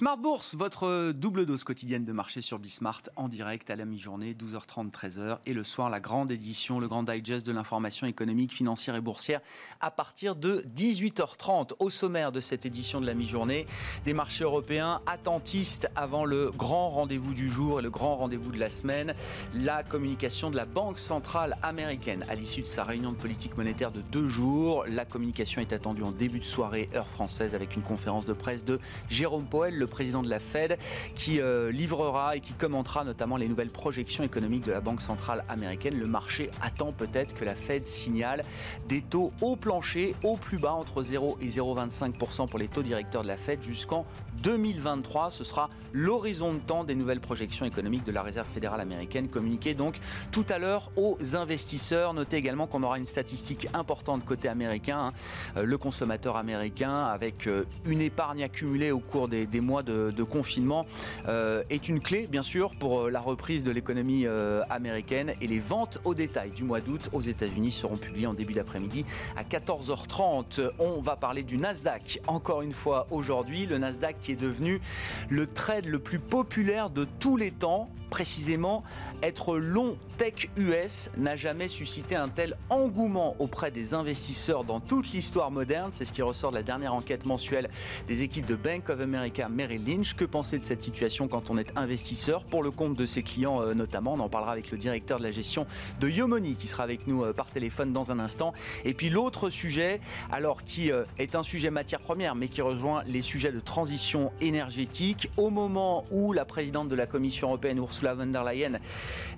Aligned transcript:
Smart 0.00 0.16
Bourse, 0.16 0.54
votre 0.54 1.12
double 1.12 1.44
dose 1.44 1.62
quotidienne 1.62 2.06
de 2.06 2.12
marché 2.12 2.40
sur 2.40 2.58
Bismart 2.58 3.02
en 3.16 3.28
direct 3.28 3.68
à 3.68 3.76
la 3.76 3.84
mi-journée, 3.84 4.32
12h30, 4.32 4.90
13h. 4.90 5.40
Et 5.44 5.52
le 5.52 5.62
soir, 5.62 5.90
la 5.90 6.00
grande 6.00 6.30
édition, 6.30 6.80
le 6.80 6.88
grand 6.88 7.02
digest 7.02 7.44
de 7.44 7.52
l'information 7.52 8.06
économique, 8.06 8.54
financière 8.54 8.96
et 8.96 9.02
boursière 9.02 9.42
à 9.82 9.90
partir 9.90 10.36
de 10.36 10.64
18h30. 10.74 11.72
Au 11.80 11.90
sommaire 11.90 12.32
de 12.32 12.40
cette 12.40 12.64
édition 12.64 13.02
de 13.02 13.04
la 13.04 13.12
mi-journée, 13.12 13.66
des 14.06 14.14
marchés 14.14 14.44
européens 14.44 15.02
attentistes 15.06 15.90
avant 15.96 16.24
le 16.24 16.50
grand 16.50 16.88
rendez-vous 16.88 17.34
du 17.34 17.50
jour 17.50 17.80
et 17.80 17.82
le 17.82 17.90
grand 17.90 18.16
rendez-vous 18.16 18.52
de 18.52 18.58
la 18.58 18.70
semaine, 18.70 19.14
la 19.52 19.82
communication 19.82 20.48
de 20.50 20.56
la 20.56 20.64
Banque 20.64 20.98
centrale 20.98 21.58
américaine 21.62 22.24
à 22.30 22.36
l'issue 22.36 22.62
de 22.62 22.66
sa 22.66 22.84
réunion 22.84 23.12
de 23.12 23.18
politique 23.18 23.54
monétaire 23.58 23.92
de 23.92 24.00
deux 24.00 24.28
jours. 24.28 24.86
La 24.88 25.04
communication 25.04 25.60
est 25.60 25.74
attendue 25.74 26.04
en 26.04 26.10
début 26.10 26.40
de 26.40 26.44
soirée, 26.46 26.88
heure 26.94 27.06
française, 27.06 27.54
avec 27.54 27.76
une 27.76 27.82
conférence 27.82 28.24
de 28.24 28.32
presse 28.32 28.64
de 28.64 28.80
Jérôme 29.10 29.44
Poel, 29.44 29.76
le 29.76 29.89
président 29.90 30.22
de 30.22 30.30
la 30.30 30.40
Fed, 30.40 30.78
qui 31.14 31.40
euh, 31.40 31.70
livrera 31.70 32.36
et 32.36 32.40
qui 32.40 32.54
commentera 32.54 33.04
notamment 33.04 33.36
les 33.36 33.48
nouvelles 33.48 33.70
projections 33.70 34.24
économiques 34.24 34.64
de 34.64 34.72
la 34.72 34.80
Banque 34.80 35.02
centrale 35.02 35.44
américaine. 35.48 35.98
Le 35.98 36.06
marché 36.06 36.50
attend 36.62 36.92
peut-être 36.92 37.34
que 37.34 37.44
la 37.44 37.54
Fed 37.54 37.86
signale 37.86 38.44
des 38.88 39.02
taux 39.02 39.32
au 39.40 39.56
plancher, 39.56 40.14
au 40.24 40.36
plus 40.36 40.58
bas, 40.58 40.72
entre 40.72 41.02
0 41.02 41.36
et 41.40 41.48
0,25% 41.48 42.48
pour 42.48 42.58
les 42.58 42.68
taux 42.68 42.82
directeurs 42.82 43.22
de 43.22 43.28
la 43.28 43.36
Fed 43.36 43.62
jusqu'en 43.62 44.06
2023. 44.42 45.30
Ce 45.30 45.44
sera 45.44 45.70
l'horizon 45.92 46.54
de 46.54 46.58
temps 46.58 46.84
des 46.84 46.94
nouvelles 46.94 47.20
projections 47.20 47.66
économiques 47.66 48.04
de 48.04 48.12
la 48.12 48.22
Réserve 48.22 48.46
fédérale 48.52 48.80
américaine, 48.80 49.28
communiquées 49.28 49.74
donc 49.74 49.98
tout 50.30 50.46
à 50.48 50.58
l'heure 50.58 50.90
aux 50.96 51.18
investisseurs. 51.34 52.14
Notez 52.14 52.36
également 52.36 52.66
qu'on 52.66 52.82
aura 52.82 52.98
une 52.98 53.06
statistique 53.06 53.68
importante 53.74 54.24
côté 54.24 54.48
américain. 54.48 54.98
Hein. 54.98 55.12
Euh, 55.56 55.64
le 55.64 55.78
consommateur 55.78 56.36
américain, 56.36 57.04
avec 57.04 57.46
euh, 57.46 57.64
une 57.84 58.00
épargne 58.00 58.42
accumulée 58.42 58.90
au 58.90 59.00
cours 59.00 59.28
des, 59.28 59.46
mois 59.60 59.82
de, 59.82 60.22
confinement 60.22 60.86
euh, 61.28 61.62
est 61.70 61.88
une 61.88 62.00
clé, 62.00 62.26
bien 62.26 62.42
sûr, 62.42 62.72
pour 62.78 63.08
la 63.08 63.20
reprise 63.20 63.64
de 63.64 63.70
l'économie 63.70 64.26
américaine. 64.68 65.34
Et 65.40 65.46
les 65.46 65.58
ventes 65.58 65.98
au 66.04 66.14
détail 66.14 66.50
du 66.50 66.64
mois 66.64 66.80
d'août 66.80 67.08
aux 67.12 67.20
États-Unis 67.20 67.70
seront 67.70 67.96
publiées 67.96 68.26
en 68.26 68.34
début 68.34 68.52
d'après-midi 68.52 69.04
à 69.36 69.42
14h30. 69.42 70.70
On 70.78 71.00
va 71.00 71.16
parler 71.16 71.42
du 71.42 71.56
Nasdaq 71.56 72.20
encore 72.26 72.62
une 72.62 72.72
fois 72.72 73.06
aujourd'hui. 73.10 73.66
Le 73.66 73.78
Nasdaq 73.78 74.16
qui 74.22 74.29
est 74.30 74.40
devenu 74.40 74.80
le 75.28 75.46
trade 75.46 75.86
le 75.86 75.98
plus 75.98 76.18
populaire 76.18 76.90
de 76.90 77.06
tous 77.18 77.36
les 77.36 77.50
temps 77.50 77.90
précisément, 78.10 78.82
être 79.22 79.56
long 79.56 79.96
tech 80.18 80.48
US 80.56 81.10
n'a 81.16 81.36
jamais 81.36 81.68
suscité 81.68 82.16
un 82.16 82.28
tel 82.28 82.56
engouement 82.68 83.36
auprès 83.38 83.70
des 83.70 83.94
investisseurs 83.94 84.64
dans 84.64 84.80
toute 84.80 85.12
l'histoire 85.12 85.50
moderne. 85.50 85.90
C'est 85.92 86.04
ce 86.04 86.12
qui 86.12 86.20
ressort 86.20 86.50
de 86.50 86.56
la 86.56 86.62
dernière 86.62 86.92
enquête 86.92 87.24
mensuelle 87.24 87.70
des 88.08 88.22
équipes 88.22 88.46
de 88.46 88.56
Bank 88.56 88.90
of 88.90 89.00
America 89.00 89.48
Merrill 89.48 89.86
Lynch. 89.86 90.14
Que 90.14 90.24
penser 90.24 90.58
de 90.58 90.66
cette 90.66 90.82
situation 90.82 91.28
quand 91.28 91.50
on 91.50 91.56
est 91.56 91.76
investisseur 91.78 92.44
pour 92.44 92.62
le 92.62 92.70
compte 92.70 92.94
de 92.94 93.06
ses 93.06 93.22
clients 93.22 93.62
euh, 93.62 93.72
notamment? 93.72 94.14
On 94.14 94.20
en 94.20 94.28
parlera 94.28 94.52
avec 94.52 94.70
le 94.70 94.76
directeur 94.76 95.18
de 95.18 95.24
la 95.24 95.30
gestion 95.30 95.66
de 96.00 96.08
Yomoni 96.08 96.56
qui 96.56 96.66
sera 96.66 96.82
avec 96.82 97.06
nous 97.06 97.24
euh, 97.24 97.32
par 97.32 97.46
téléphone 97.46 97.92
dans 97.92 98.10
un 98.10 98.18
instant. 98.18 98.52
Et 98.84 98.92
puis 98.92 99.08
l'autre 99.08 99.48
sujet, 99.48 100.00
alors 100.32 100.64
qui 100.64 100.90
euh, 100.90 101.04
est 101.18 101.34
un 101.34 101.42
sujet 101.42 101.70
matière 101.70 102.00
première 102.00 102.34
mais 102.34 102.48
qui 102.48 102.60
rejoint 102.60 103.04
les 103.06 103.22
sujets 103.22 103.52
de 103.52 103.60
transition 103.60 104.19
énergétique 104.40 105.30
au 105.36 105.50
moment 105.50 106.04
où 106.10 106.32
la 106.32 106.44
présidente 106.44 106.88
de 106.88 106.94
la 106.94 107.06
Commission 107.06 107.48
européenne 107.48 107.78
Ursula 107.78 108.14
von 108.14 108.26
der 108.26 108.44
Leyen 108.44 108.78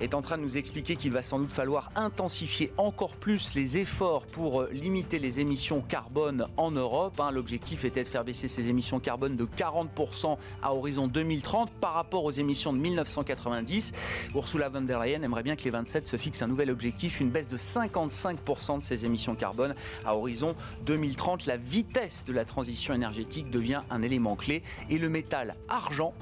est 0.00 0.14
en 0.14 0.22
train 0.22 0.38
de 0.38 0.42
nous 0.42 0.56
expliquer 0.56 0.96
qu'il 0.96 1.12
va 1.12 1.22
sans 1.22 1.38
doute 1.38 1.52
falloir 1.52 1.90
intensifier 1.94 2.72
encore 2.76 3.16
plus 3.16 3.54
les 3.54 3.78
efforts 3.78 4.26
pour 4.26 4.62
euh, 4.62 4.70
limiter 4.72 5.18
les 5.18 5.40
émissions 5.40 5.80
carbone 5.80 6.46
en 6.56 6.70
Europe. 6.70 7.20
Hein. 7.20 7.30
L'objectif 7.30 7.84
était 7.84 8.02
de 8.02 8.08
faire 8.08 8.24
baisser 8.24 8.48
ces 8.48 8.68
émissions 8.68 9.00
carbone 9.00 9.36
de 9.36 9.44
40% 9.44 10.36
à 10.62 10.74
horizon 10.74 11.06
2030 11.06 11.70
par 11.70 11.94
rapport 11.94 12.24
aux 12.24 12.30
émissions 12.30 12.72
de 12.72 12.78
1990. 12.78 13.92
Ursula 14.34 14.68
von 14.68 14.82
der 14.82 15.00
Leyen 15.00 15.22
aimerait 15.22 15.42
bien 15.42 15.56
que 15.56 15.64
les 15.64 15.70
27 15.70 16.08
se 16.08 16.16
fixent 16.16 16.42
un 16.42 16.48
nouvel 16.48 16.70
objectif, 16.70 17.20
une 17.20 17.30
baisse 17.30 17.48
de 17.48 17.58
55% 17.58 18.78
de 18.78 18.82
ces 18.82 19.04
émissions 19.04 19.34
carbone 19.34 19.74
à 20.04 20.16
horizon 20.16 20.54
2030. 20.86 21.46
La 21.46 21.56
vitesse 21.56 22.24
de 22.24 22.32
la 22.32 22.44
transition 22.44 22.94
énergétique 22.94 23.50
devient 23.50 23.82
un 23.90 24.02
élément 24.02 24.36
clé 24.36 24.62
et 24.90 24.98
le 24.98 25.08
métal 25.08 25.56
argent 25.68 26.14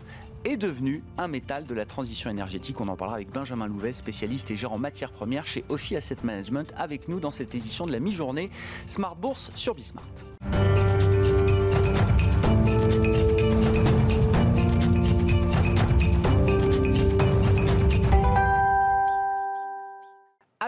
est 0.45 0.57
devenu 0.57 1.03
un 1.19 1.29
métal 1.29 1.67
de 1.67 1.75
la 1.75 1.85
transition 1.85 2.31
énergétique. 2.31 2.81
On 2.81 2.89
en 2.89 2.97
parlera 2.97 3.17
avec 3.17 3.31
Benjamin 3.31 3.67
Louvet, 3.67 3.93
spécialiste 3.93 4.51
et 4.51 4.57
gérant 4.57 4.79
matières 4.79 5.13
premières 5.13 5.47
chez 5.47 5.65
Ophi 5.69 5.97
Asset 5.97 6.17
Management, 6.23 6.73
avec 6.77 7.09
nous 7.09 7.21
dans 7.21 7.31
cette 7.31 7.55
édition 7.55 7.87
de 7.87 7.93
la 7.93 8.01
mi-journée 8.01 8.51
Smart 8.87 9.17
Bourse 9.17 9.51
sur 9.55 9.75
Bismart. 9.75 10.05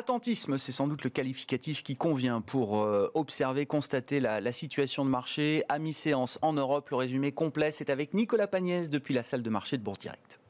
Attentisme, 0.03 0.59
c'est 0.59 0.73
sans 0.73 0.89
doute 0.89 1.05
le 1.05 1.11
qualificatif 1.11 1.85
qui 1.85 1.95
convient 1.95 2.41
pour 2.41 2.83
euh, 2.83 3.09
observer, 3.15 3.67
constater 3.67 4.19
la, 4.19 4.51
situation 4.51 5.05
de 5.05 5.11
marché 5.11 5.63
à 5.69 5.79
mi-séance 5.79 6.41
en 6.43 6.55
Europe. 6.55 6.91
Le 6.91 6.97
résumé 6.97 7.31
complet, 7.31 7.71
c'est 7.71 7.89
avec 7.89 8.13
Nicolas 8.13 8.49
Pagnès 8.49 8.91
depuis 8.91 9.15
la 9.15 9.23
salle 9.23 9.45
de 9.45 9.51
marché 9.51 9.79
de 9.79 9.85
Bourse 9.85 10.01
Direct. 10.01 10.42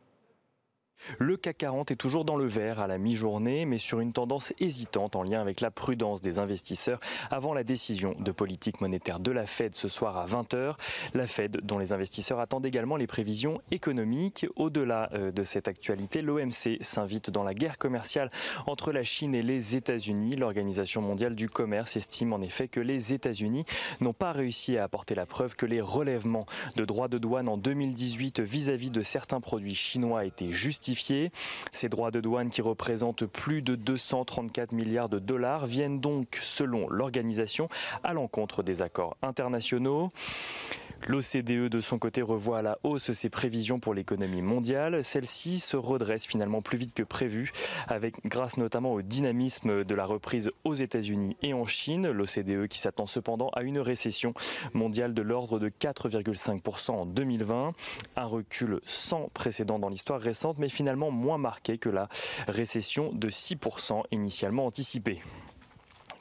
Le 1.19 1.37
CAC 1.37 1.59
40 1.59 1.91
est 1.91 1.97
toujours 1.97 2.25
dans 2.25 2.37
le 2.37 2.47
vert 2.47 2.81
à 2.81 2.87
la 2.87 2.99
mi-journée, 2.99 3.67
mais 3.67 3.79
sur 3.79 4.01
une 4.01 4.13
tendance 4.13 4.53
hésitante 4.61 5.17
en 5.17 5.23
lien 5.23 5.41
avec 5.41 5.61
la 5.61 5.71
prudence 5.71 6.21
des 6.21 6.39
investisseurs 6.39 7.01
avant 7.31 7.55
la 7.55 7.65
décision 7.65 8.15
de 8.19 8.33
politique 8.33 8.81
monétaire 8.81 9.21
de 9.21 9.31
la 9.31 9.47
Fed 9.47 9.75
ce 9.75 9.89
soir 9.89 10.17
à 10.17 10.27
20h. 10.27 10.75
La 11.15 11.27
Fed, 11.27 11.61
dont 11.63 11.79
les 11.79 11.93
investisseurs 11.93 12.41
attendent 12.41 12.67
également 12.67 12.97
les 12.97 13.07
prévisions 13.07 13.61
économiques. 13.71 14.47
Au-delà 14.57 15.11
euh, 15.13 15.33
de 15.33 15.43
cette 15.45 15.69
actualité, 15.69 16.23
l'OMC 16.23 16.79
s'invite 16.81 17.31
dans 17.31 17.45
la 17.45 17.55
guerre 17.55 17.79
commerciale 17.79 18.31
entre 18.67 18.93
la 18.93 19.05
Chine 19.05 19.35
et 19.35 19.43
les 19.43 19.77
États-Unis. 19.77 20.37
L'Organisation 20.37 21.03
mondiale 21.03 21.35
du 21.35 21.49
commerce 21.49 21.97
estime 21.97 22.33
en 22.33 22.41
effet 22.41 22.69
que 22.69 22.81
les 22.81 23.13
États-Unis 23.13 23.65
n'ont 24.01 24.13
pas 24.13 24.33
réussi 24.33 24.77
à 24.79 24.85
apporter 24.85 25.15
la 25.15 25.27
preuve 25.27 25.57
que 25.57 25.67
les 25.67 25.81
relèvements 25.81 26.47
de 26.77 26.85
droits 26.85 27.09
de 27.09 27.19
douane 27.19 27.49
en 27.49 27.57
2018 27.57 28.41
vis-à-vis 28.41 28.89
-vis 28.89 28.91
de 28.91 29.03
certains 29.03 29.41
produits 29.41 29.75
chinois 29.75 30.25
étaient 30.25 30.53
justifiés 30.53 30.92
ces 31.73 31.89
droits 31.89 32.11
de 32.11 32.21
douane 32.21 32.51
qui 32.51 32.63
représentent 32.63 33.27
plus 33.27 33.63
de 33.63 33.75
234 33.75 34.73
milliards 34.73 35.09
de 35.09 35.19
dollars 35.19 35.67
viennent 35.67 36.01
donc, 36.01 36.39
selon 36.43 36.89
l'organisation, 36.89 37.69
à 38.05 38.13
l'encontre 38.13 38.63
des 38.63 38.83
accords 38.83 39.17
internationaux. 39.23 40.13
L'OCDE 41.09 41.69
de 41.69 41.81
son 41.81 41.99
côté 41.99 42.23
revoit 42.23 42.59
à 42.59 42.63
la 42.63 42.79
hausse 42.85 43.13
ses 43.13 43.29
prévisions 43.29 43.81
pour 43.81 43.93
l'économie 43.93 44.41
mondiale. 44.41 45.03
Celle-ci 45.03 45.59
se 45.59 45.77
redresse 45.77 46.27
finalement 46.27 46.63
plus 46.63 46.79
vite 46.79 46.95
que 46.95 47.03
prévu, 47.03 47.51
avec 47.89 48.25
grâce 48.25 48.57
notamment 48.57 48.93
au 48.93 49.03
dynamisme 49.03 49.83
de 49.83 49.95
la 49.95 50.07
reprise 50.07 50.51
aux 50.65 50.75
États-Unis 50.75 51.37
et 51.43 51.55
en 51.55 51.67
Chine. 51.67 52.09
L'OCDE 52.09 52.69
qui 52.69 52.79
s'attend 52.79 53.07
cependant 53.07 53.49
à 53.49 53.63
une 53.63 53.81
récession 53.81 54.33
mondiale 54.75 55.13
de 55.13 55.23
l'ordre 55.23 55.59
de 55.59 55.69
4,5% 55.69 56.93
en 56.93 57.07
2020, 57.07 57.73
un 58.17 58.25
recul 58.25 58.81
sans 58.87 59.29
précédent 59.35 59.81
dans 59.81 59.89
l'histoire 59.89 60.21
récente, 60.21 60.59
mais 60.59 60.69
finalement 60.69 61.11
moins 61.11 61.39
marqué 61.39 61.79
que 61.79 61.89
la 61.89 62.09
récession 62.47 63.13
de 63.13 63.29
6% 63.29 64.03
initialement 64.13 64.67
anticipée. 64.67 65.21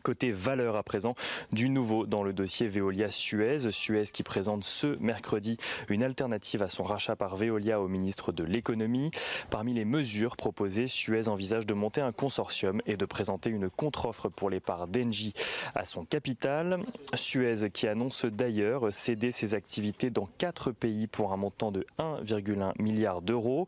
Côté 0.04 0.32
valeur 0.32 0.76
à 0.76 0.84
présent, 0.84 1.16
du 1.52 1.70
nouveau 1.70 2.06
dans 2.06 2.24
le 2.24 2.34
dossier 2.34 2.68
Veolia 2.68 3.12
Suez. 3.12 3.70
Suez 3.72 4.04
qui 4.12 4.24
présente 4.24 4.64
ce 4.64 4.98
mercredi 5.00 5.58
une 5.90 6.04
alternative 6.04 6.64
à 6.64 6.68
son 6.68 6.84
rachat 6.84 7.16
par 7.16 7.36
Veolia 7.36 7.80
au 7.80 7.88
ministre 7.88 8.32
de 8.32 8.44
l'économie. 8.44 9.12
Parmi 9.50 9.74
les 9.74 9.86
mesures 9.86 10.36
proposées, 10.36 10.88
Suez 10.88 11.28
envisage 11.28 11.66
de 11.66 11.74
monter 11.74 12.02
un 12.02 12.12
consortium 12.12 12.82
et 12.86 12.98
de 12.98 13.06
présenter 13.06 13.50
une 13.50 13.70
contre-offre 13.70 14.30
pour 14.30 14.50
les 14.50 14.60
parts 14.60 14.88
d'Engie 14.88 15.34
à 15.76 15.86
son 15.86 16.04
capital. 16.04 16.80
Suez 17.14 17.70
qui 17.72 17.88
annonce 17.88 18.26
d'ailleurs 18.26 18.92
céder 18.92 19.32
ses 19.32 19.54
activités 19.54 20.10
dans 20.10 20.28
quatre 20.38 20.72
pays 20.72 21.08
pour 21.08 21.32
un 21.34 21.38
montant 21.38 21.72
de 21.72 21.86
1,1 22.00 22.74
milliard 22.82 23.22
d'euros. 23.22 23.68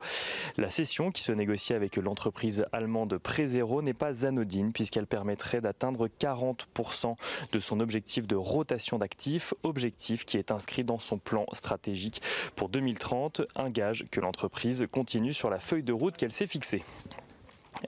La 0.58 0.70
cession 0.70 1.12
qui 1.12 1.22
se 1.22 1.32
négocie 1.32 1.74
avec 1.74 1.98
l'entreprise 1.98 2.66
allemande 2.72 3.18
Prezero 3.18 3.82
n'est 3.82 3.94
pas 3.94 4.26
anodine 4.26 4.74
puisqu'elle 4.74 5.08
permettrait 5.08 5.62
d'atteindre 5.62 6.08
40% 6.24 7.16
de 7.52 7.60
son 7.60 7.80
objectif 7.82 8.28
de 8.28 8.36
rotation 8.36 8.98
d'actifs, 8.98 9.54
objectif 9.64 10.24
qui 10.26 10.38
est 10.38 10.52
inscrit 10.52 10.84
dans 10.84 11.00
son 11.00 11.18
plan 11.18 11.46
stratégique 11.52 12.22
pour 12.56 12.70
2030, 12.70 13.42
un 13.56 13.70
gage 13.70 14.06
que 14.10 14.22
l'entreprise 14.22 14.88
continue 14.92 15.34
sur 15.34 15.50
la 15.50 15.60
feuille 15.60 15.84
de 15.84 15.94
route 15.94 16.16
qu'elle 16.16 16.32
s'est 16.32 16.48
fixée. 16.48 16.84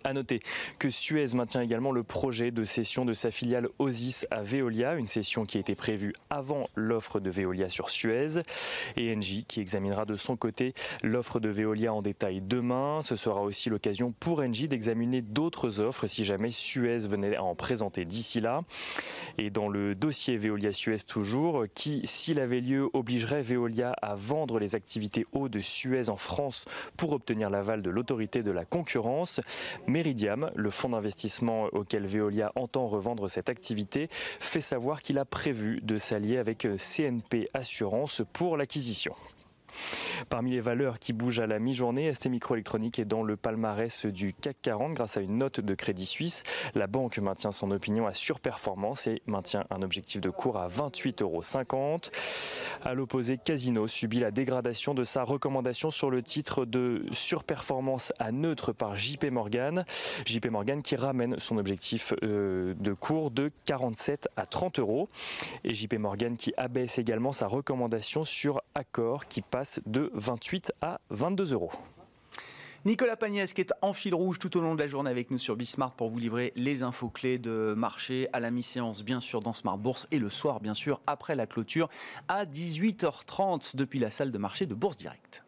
À 0.04 0.14
noter 0.14 0.42
que 0.80 0.90
Suez 0.90 1.28
maintient 1.34 1.62
également 1.62 1.92
le 1.92 2.04
projet 2.04 2.52
de 2.52 2.64
cession 2.64 3.06
de 3.06 3.14
sa 3.14 3.32
filiale 3.32 3.70
Osis 3.80 4.28
à 4.32 4.42
Veolia, 4.44 4.96
une 4.96 5.08
cession 5.08 5.46
qui 5.46 5.58
a 5.58 5.60
été 5.60 5.76
prévue 5.76 6.14
avant 6.30 6.70
l'offre 6.76 7.20
de 7.20 7.30
Veolia 7.30 7.70
sur 7.70 7.90
Suez. 7.90 8.42
Et 8.98 9.16
Engie 9.16 9.46
qui 9.46 9.62
examinera 9.62 10.06
de 10.06 10.16
son 10.16 10.36
côté 10.36 10.74
l'offre 11.04 11.40
de 11.40 11.50
Veolia 11.50 11.94
en 11.94 12.02
détail 12.02 12.42
demain. 12.42 13.02
Ce 13.02 13.16
sera 13.16 13.42
aussi 13.42 13.70
l'occasion 13.70 14.14
pour 14.20 14.40
Engie 14.40 14.68
d'examiner 14.68 15.22
d'autres 15.22 15.80
offres 15.80 16.08
si 16.08 16.24
jamais 16.24 16.52
Suez 16.52 17.00
venait 17.00 17.36
à 17.36 17.44
en 17.44 17.56
présenter 17.56 18.06
d'ici 18.06 18.42
là. 18.42 18.64
Et 19.38 19.50
dans 19.50 19.70
le 19.70 19.96
dossier 19.96 20.38
Veolia 20.38 20.72
Suez 20.72 21.00
toujours, 21.08 21.66
qui, 21.74 22.02
s'il 22.06 22.40
avait 22.40 22.62
lieu, 22.62 22.90
obligerait 22.94 23.42
Veolia 23.42 23.94
à 24.02 24.16
vendre 24.16 24.60
les 24.60 24.76
activités 24.76 25.26
eau 25.32 25.50
de 25.50 25.60
Suez 25.60 26.10
en 26.10 26.18
France 26.18 26.66
pour 26.98 27.14
obtenir 27.14 27.50
l'aval 27.50 27.82
de 27.82 27.90
l'autorité 27.90 28.44
de 28.44 28.52
la 28.52 28.66
concurrence. 28.66 29.42
Meridiam, 29.88 30.52
le 30.56 30.70
fonds 30.70 30.90
d'investissement 30.90 31.66
auquel 31.72 32.06
Veolia 32.06 32.52
entend 32.56 32.88
revendre 32.88 33.30
cette 33.30 33.50
activité, 33.50 34.08
fait 34.12 34.62
savoir 34.62 35.02
qu'il 35.02 35.20
a 35.20 35.26
prévu 35.26 35.80
de 35.82 35.98
s'allier 35.98 36.38
avec 36.38 36.68
CNP 36.78 37.48
Assurance 37.54 38.22
pour 38.34 38.58
l'acquisition. 38.58 39.16
Parmi 40.30 40.52
les 40.52 40.62
valeurs 40.62 41.00
qui 41.00 41.14
bougent 41.14 41.40
à 41.40 41.48
la 41.48 41.60
mi-journée, 41.60 42.14
ST 42.14 42.28
Microélectronique 42.28 43.00
est 43.00 43.06
dans 43.06 43.24
le 43.24 43.36
palmarès 43.36 44.06
du 44.06 44.34
CAC 44.34 44.58
40 44.62 44.94
grâce 44.94 45.18
à 45.18 45.22
une 45.22 45.38
note 45.38 45.60
de 45.60 45.74
Crédit 45.76 46.06
Suisse. 46.06 46.44
La 46.74 46.88
banque 46.88 47.18
maintient 47.20 47.52
son 47.52 47.72
opinion 47.72 48.08
à 48.08 48.14
surperformance 48.14 49.08
et 49.08 49.22
maintient 49.28 49.66
un 49.70 49.82
objectif 49.82 50.22
de 50.22 50.30
cours 50.30 50.58
à 50.58 50.68
28,50 50.68 51.24
euros. 51.24 51.42
À 52.84 52.94
l'opposé, 52.94 53.38
Casino 53.38 53.88
subit 53.88 54.20
la 54.20 54.32
dégradation 54.32 54.94
de 54.94 55.04
sa 55.04 55.24
recommandation 55.24 55.92
sur 55.92 56.10
le 56.10 56.22
titre 56.22 56.66
de 56.66 57.06
surperformance 57.12 58.14
à 58.20 58.32
neutre 58.32 58.74
par 58.74 58.96
JP 58.96 59.26
Morgan. 59.32 59.86
JP 60.26 60.48
Morgan 60.48 60.82
qui 60.82 60.96
ramène 60.96 61.40
son 61.40 61.58
objectif 61.58 62.14
euh, 62.24 62.74
de 62.80 62.94
cours 62.94 63.32
de 63.32 63.52
47 63.66 64.28
à 64.36 64.46
30 64.46 64.80
euros. 64.80 65.08
Et 65.64 65.74
JP 65.74 65.96
Morgan 65.96 66.38
qui 66.38 66.54
abaisse 66.58 67.00
également 67.00 67.32
sa 67.32 67.48
recommandation 67.48 68.24
sur 68.24 68.62
Accor 68.76 69.28
qui 69.28 69.42
passe 69.42 69.80
de 69.86 70.05
28 70.14 70.72
à 70.82 71.00
22 71.10 71.54
euros. 71.54 71.72
Nicolas 72.86 73.16
Pagnès 73.16 73.52
qui 73.52 73.62
est 73.62 73.74
en 73.82 73.94
fil 73.94 74.14
rouge 74.14 74.38
tout 74.38 74.56
au 74.58 74.62
long 74.62 74.76
de 74.76 74.80
la 74.80 74.88
journée 74.88 75.10
avec 75.10 75.32
nous 75.32 75.40
sur 75.40 75.56
Bismart 75.56 75.94
pour 75.94 76.12
vous 76.12 76.20
livrer 76.20 76.54
les 76.56 76.84
infos 76.84 77.10
clés 77.10 77.40
de 77.40 77.74
marché 77.76 78.28
à 78.32 78.40
la 78.40 78.52
mi-séance 78.52 79.04
bien 79.04 79.20
sûr 79.22 79.42
dans 79.42 79.54
Smart 79.54 79.80
Bourse 79.80 80.08
et 80.12 80.20
le 80.20 80.30
soir 80.30 80.60
bien 80.60 80.76
sûr 80.76 81.02
après 81.08 81.36
la 81.36 81.48
clôture 81.48 81.90
à 82.28 82.46
18h30 82.46 83.76
depuis 83.76 83.98
la 83.98 84.12
salle 84.12 84.32
de 84.32 84.38
marché 84.38 84.68
de 84.68 84.76
Bourse 84.76 84.98
Direct. 84.98 85.45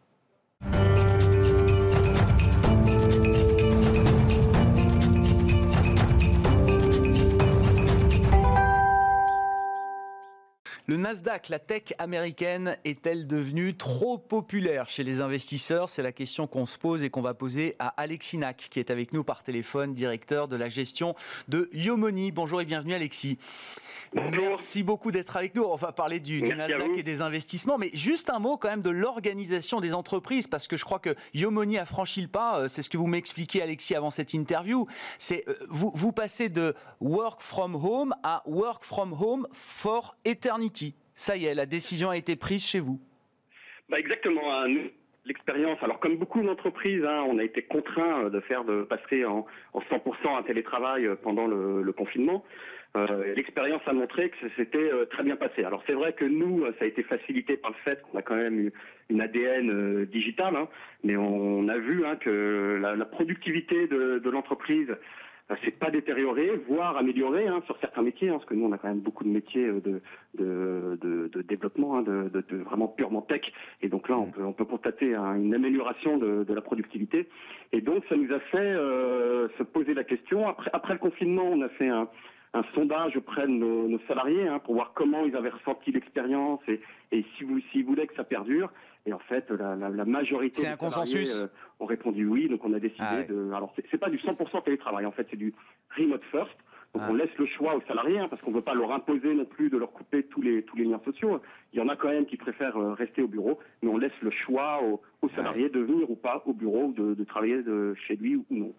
Le 10.90 10.96
Nasdaq, 10.96 11.50
la 11.50 11.58
tech 11.58 11.92
américaine, 11.98 12.78
est-elle 12.86 13.26
devenue 13.26 13.76
trop 13.76 14.16
populaire 14.16 14.88
chez 14.88 15.04
les 15.04 15.20
investisseurs? 15.20 15.90
C'est 15.90 16.02
la 16.02 16.12
question 16.12 16.46
qu'on 16.46 16.64
se 16.64 16.78
pose 16.78 17.02
et 17.02 17.10
qu'on 17.10 17.20
va 17.20 17.34
poser 17.34 17.76
à 17.78 17.88
Alexis 18.00 18.38
Nack, 18.38 18.68
qui 18.70 18.80
est 18.80 18.90
avec 18.90 19.12
nous 19.12 19.22
par 19.22 19.42
téléphone, 19.42 19.92
directeur 19.92 20.48
de 20.48 20.56
la 20.56 20.70
gestion 20.70 21.14
de 21.48 21.68
Yomoni. 21.74 22.32
Bonjour 22.32 22.62
et 22.62 22.64
bienvenue 22.64 22.94
Alexis. 22.94 23.36
Merci 24.14 24.82
beaucoup 24.82 25.12
d'être 25.12 25.36
avec 25.36 25.54
nous. 25.54 25.62
On 25.62 25.76
va 25.76 25.92
parler 25.92 26.20
du, 26.20 26.42
Nasdaq 26.42 26.96
et 26.96 27.02
des 27.02 27.20
investissements, 27.20 27.78
mais 27.78 27.90
juste 27.92 28.30
un 28.30 28.38
mot 28.38 28.56
quand 28.56 28.68
même 28.68 28.82
de 28.82 28.90
l'organisation 28.90 29.80
des 29.80 29.94
entreprises, 29.94 30.46
parce 30.46 30.66
que 30.66 30.76
je 30.76 30.84
crois 30.84 30.98
que 30.98 31.14
Yomoni 31.34 31.78
a 31.78 31.84
franchi 31.84 32.22
le 32.22 32.28
pas. 32.28 32.60
Euh, 32.60 32.68
c'est 32.68 32.82
ce 32.82 32.90
que 32.90 32.96
vous 32.96 33.06
m'expliquiez, 33.06 33.62
Alexis, 33.62 33.94
avant 33.94 34.10
cette 34.10 34.34
interview. 34.34 34.86
C'est 35.18 35.44
euh, 35.48 35.54
vous, 35.68 35.92
vous 35.94 36.12
passez 36.12 36.48
de 36.48 36.74
work 37.00 37.42
from 37.42 37.74
home 37.74 38.14
à 38.22 38.42
work 38.46 38.84
from 38.84 39.12
home 39.12 39.46
for 39.52 40.16
eternity. 40.24 40.94
Ça 41.14 41.36
y 41.36 41.46
est, 41.46 41.54
la 41.54 41.66
décision 41.66 42.10
a 42.10 42.16
été 42.16 42.36
prise 42.36 42.64
chez 42.64 42.80
vous. 42.80 43.00
Bah 43.88 43.98
exactement. 43.98 44.54
Hein. 44.54 44.66
L'expérience, 45.24 45.78
alors 45.82 46.00
comme 46.00 46.16
beaucoup 46.16 46.40
d'entreprises, 46.42 47.04
hein, 47.04 47.24
on 47.28 47.38
a 47.38 47.44
été 47.44 47.62
contraint 47.62 48.30
de 48.30 48.40
faire 48.40 48.64
de 48.64 48.82
passer 48.84 49.26
en, 49.26 49.46
100% 49.74 50.38
un 50.38 50.42
télétravail 50.42 51.06
pendant 51.22 51.46
le 51.46 51.92
confinement. 51.92 52.44
Euh, 52.96 53.34
l'expérience 53.34 53.82
a 53.86 53.92
montré 53.92 54.30
que 54.30 54.36
c'était 54.56 54.90
euh, 54.90 55.04
très 55.04 55.22
bien 55.22 55.36
passé. 55.36 55.62
Alors 55.62 55.82
c'est 55.86 55.94
vrai 55.94 56.14
que 56.14 56.24
nous, 56.24 56.64
ça 56.78 56.84
a 56.84 56.86
été 56.86 57.02
facilité 57.02 57.56
par 57.56 57.70
le 57.70 57.76
fait 57.84 58.00
qu'on 58.02 58.18
a 58.18 58.22
quand 58.22 58.36
même 58.36 58.70
une 59.10 59.20
ADN 59.20 59.70
euh, 59.70 60.06
digitale, 60.06 60.56
hein, 60.56 60.68
mais 61.04 61.16
on, 61.16 61.68
a 61.68 61.78
vu 61.78 62.06
hein, 62.06 62.16
que 62.16 62.78
la, 62.80 63.04
productivité 63.04 63.86
de, 63.88 64.30
l'entreprise 64.30 64.88
s'est 65.64 65.70
pas 65.70 65.90
détériorée, 65.90 66.60
voire 66.68 66.96
améliorée 66.96 67.46
hein, 67.46 67.62
sur 67.66 67.78
certains 67.78 68.02
métiers, 68.02 68.28
parce 68.28 68.44
que 68.44 68.54
nous 68.54 68.66
on 68.66 68.72
a 68.72 68.78
quand 68.78 68.88
même 68.88 69.00
beaucoup 69.00 69.24
de 69.24 69.30
métiers 69.30 69.66
de, 69.66 70.02
de, 70.34 71.42
développement, 71.42 72.02
de, 72.02 72.30
vraiment 72.64 72.88
purement 72.88 73.22
tech, 73.22 73.40
et 73.80 73.88
donc 73.88 74.10
là 74.10 74.18
on 74.18 74.26
peut, 74.26 74.42
on 74.42 74.52
peut 74.52 74.66
constater 74.66 75.14
une 75.14 75.54
amélioration 75.54 76.18
de, 76.18 76.52
la 76.52 76.60
productivité, 76.60 77.28
et 77.72 77.80
donc 77.80 78.04
ça 78.10 78.16
nous 78.16 78.30
a 78.30 78.40
fait 78.40 78.74
se 79.56 79.62
poser 79.62 79.94
la 79.94 80.04
question. 80.04 80.46
Après, 80.48 80.70
après 80.74 80.92
le 80.92 80.98
confinement, 80.98 81.44
on 81.50 81.62
a 81.62 81.70
fait 81.70 81.88
un 81.88 82.08
un 82.54 82.62
sondage 82.74 83.16
auprès 83.16 83.46
de 83.46 83.52
nos, 83.52 83.98
salariés 84.08 84.48
hein, 84.48 84.58
pour 84.58 84.74
voir 84.74 84.92
comment 84.94 85.24
ils 85.24 85.36
avaient 85.36 85.50
ressenti 85.50 85.92
l'expérience 85.92 86.60
et, 86.68 86.80
et 87.12 87.24
s'ils 87.36 87.62
si 87.72 87.82
voulaient 87.82 88.06
que 88.06 88.14
ça 88.14 88.24
perdure. 88.24 88.70
Et 89.06 89.12
en 89.12 89.18
fait, 89.18 89.50
la, 89.50 89.76
majorité 90.04 90.62
des 90.62 90.76
salariés 90.76 91.30
euh, 91.34 91.46
ont 91.80 91.86
répondu 91.86 92.26
oui. 92.26 92.48
Donc 92.48 92.64
on 92.64 92.72
a 92.74 92.78
décidé 92.78 93.04
ah 93.06 93.22
de. 93.22 93.52
Alors 93.52 93.72
c'est 93.90 93.98
pas 93.98 94.10
du 94.10 94.18
100% 94.18 94.64
télétravail. 94.64 95.06
En 95.06 95.12
fait, 95.12 95.26
c'est 95.30 95.36
du 95.36 95.54
remote 95.96 96.22
first. 96.30 96.56
Donc 96.94 97.02
ah. 97.04 97.10
on 97.10 97.14
laisse 97.14 97.34
le 97.38 97.46
choix 97.46 97.74
aux 97.74 97.82
salariés 97.82 98.18
hein, 98.18 98.28
parce 98.28 98.40
qu'on 98.42 98.50
ne 98.50 98.56
veut 98.56 98.62
pas 98.62 98.74
leur 98.74 98.92
imposer 98.92 99.34
non 99.34 99.44
plus 99.44 99.68
de 99.68 99.76
leur 99.76 99.92
couper 99.92 100.24
tous 100.24 100.40
les 100.40 100.62
tous 100.62 100.76
les 100.76 100.84
liens 100.84 101.00
sociaux. 101.04 101.40
Il 101.72 101.78
y 101.78 101.82
en 101.82 101.88
a 101.88 101.96
quand 101.96 102.08
même 102.08 102.26
qui 102.26 102.36
préfèrent 102.36 102.78
euh, 102.78 102.92
rester 102.94 103.22
au 103.22 103.28
bureau, 103.28 103.58
mais 103.82 103.90
on 103.90 103.98
laisse 103.98 104.18
le 104.22 104.30
choix 104.30 104.82
aux, 104.82 105.00
salariés 105.34 105.68
de 105.68 105.80
venir 105.80 106.10
ou 106.10 106.16
pas 106.16 106.42
au 106.46 106.54
bureau, 106.54 106.86
ou 106.86 106.92
de, 106.92 107.14
de 107.14 107.24
travailler 107.24 107.62
de 107.62 107.94
chez 108.06 108.16
lui 108.16 108.36
ou 108.36 108.44
non. 108.50 108.74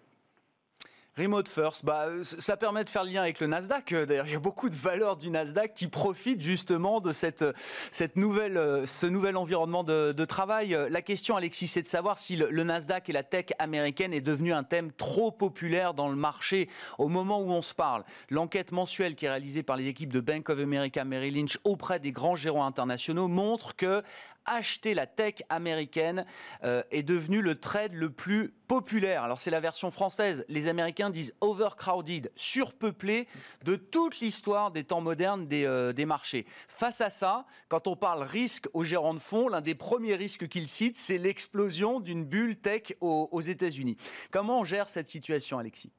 Remote 1.20 1.50
first, 1.50 1.84
bah, 1.84 2.06
euh, 2.06 2.24
ça 2.24 2.56
permet 2.56 2.82
de 2.82 2.88
faire 2.88 3.04
le 3.04 3.10
lien 3.10 3.20
avec 3.20 3.40
le 3.40 3.46
Nasdaq. 3.46 3.92
Euh, 3.92 4.06
d'ailleurs, 4.06 4.26
il 4.26 4.32
y 4.32 4.36
a 4.36 4.40
beaucoup 4.40 4.70
de 4.70 4.74
valeurs 4.74 5.16
du 5.16 5.28
Nasdaq 5.28 5.74
qui 5.74 5.86
profitent 5.86 6.40
justement 6.40 7.02
de 7.02 7.12
cette, 7.12 7.42
euh, 7.42 8.08
nouvelle, 8.16 8.86
ce 8.86 9.06
nouvel 9.06 9.36
environnement 9.36 9.84
de, 9.84 10.24
travail. 10.24 10.76
La 10.88 11.02
question, 11.02 11.36
Alexis, 11.36 11.68
c'est 11.68 11.82
de 11.82 11.88
savoir 11.88 12.16
si 12.16 12.36
le, 12.36 12.64
Nasdaq 12.64 13.10
et 13.10 13.12
la 13.12 13.22
tech 13.22 13.46
américaine 13.58 14.14
est 14.14 14.22
devenu 14.22 14.54
un 14.54 14.62
thème 14.62 14.92
trop 14.92 15.30
populaire 15.30 15.92
dans 15.92 16.08
le 16.08 16.16
marché 16.16 16.70
au 16.96 17.08
moment 17.08 17.40
où 17.40 17.50
on 17.50 17.62
se 17.62 17.74
parle. 17.74 18.04
L'enquête 18.30 18.72
mensuelle 18.72 19.14
qui 19.14 19.26
est 19.26 19.30
réalisée 19.30 19.62
par 19.62 19.76
les 19.76 19.88
équipes 19.88 20.12
de 20.12 20.20
Bank 20.20 20.48
of 20.48 20.58
America 20.58 21.04
Merrill 21.04 21.34
Lynch 21.34 21.58
auprès 21.64 21.98
des 21.98 22.12
grands 22.12 22.36
gérants 22.36 22.64
internationaux 22.64 23.28
montre 23.28 23.76
que 23.76 24.02
acheter 24.50 24.94
la 24.94 25.06
tech 25.06 25.36
américaine 25.48 26.26
euh, 26.64 26.82
est 26.90 27.02
devenu 27.02 27.40
le 27.40 27.54
trade 27.54 27.94
le 27.94 28.10
plus 28.10 28.52
populaire. 28.68 29.22
Alors 29.22 29.38
c'est 29.38 29.50
la 29.50 29.60
version 29.60 29.90
française. 29.90 30.44
Les 30.48 30.68
Américains 30.68 31.10
disent 31.10 31.34
overcrowded, 31.40 32.30
surpeuplé 32.36 33.28
de 33.64 33.76
toute 33.76 34.20
l'histoire 34.20 34.70
des 34.70 34.84
temps 34.84 35.00
modernes 35.00 35.46
des, 35.46 35.64
euh, 35.64 35.92
des, 35.92 36.04
marchés. 36.04 36.46
Face 36.68 37.00
à 37.00 37.10
ça, 37.10 37.46
quand 37.68 37.86
on 37.86 37.96
parle 37.96 38.22
risque 38.22 38.68
aux 38.74 38.84
gérants 38.84 39.14
de 39.14 39.20
fonds, 39.20 39.48
l'un 39.48 39.60
des 39.60 39.74
premiers 39.74 40.16
risques 40.16 40.48
qu'ils 40.48 40.68
citent, 40.68 40.98
c'est 40.98 41.18
l'explosion 41.18 42.00
d'une 42.00 42.24
bulle 42.24 42.56
tech 42.56 42.94
aux, 43.00 43.28
aux 43.30 43.40
États-Unis. 43.40 43.96
Comment 44.30 44.60
on 44.60 44.64
gère 44.64 44.88
cette 44.88 45.08
situation, 45.08 45.58
Alexis? 45.58 45.92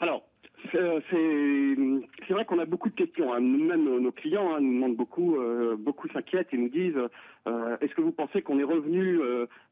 Alors, 0.00 0.22
c'est 0.72 2.32
vrai 2.32 2.44
qu'on 2.44 2.58
a 2.58 2.64
beaucoup 2.64 2.88
de 2.88 2.94
questions. 2.94 3.32
Hein. 3.32 3.40
Nous-mêmes, 3.40 3.84
nos, 3.84 4.12
clients 4.12 4.54
hein, 4.54 4.60
nous 4.60 4.74
demandent 4.74 4.96
beaucoup, 4.96 5.36
euh, 5.36 5.76
beaucoup 5.76 6.08
s'inquiètent 6.08 6.52
et 6.52 6.56
nous 6.56 6.68
disent 6.68 6.98
euh, 7.46 7.76
est-ce 7.80 7.94
que 7.94 8.00
vous 8.00 8.12
pensez 8.12 8.42
qu'on 8.42 8.58
est 8.58 8.64
revenu 8.64 9.18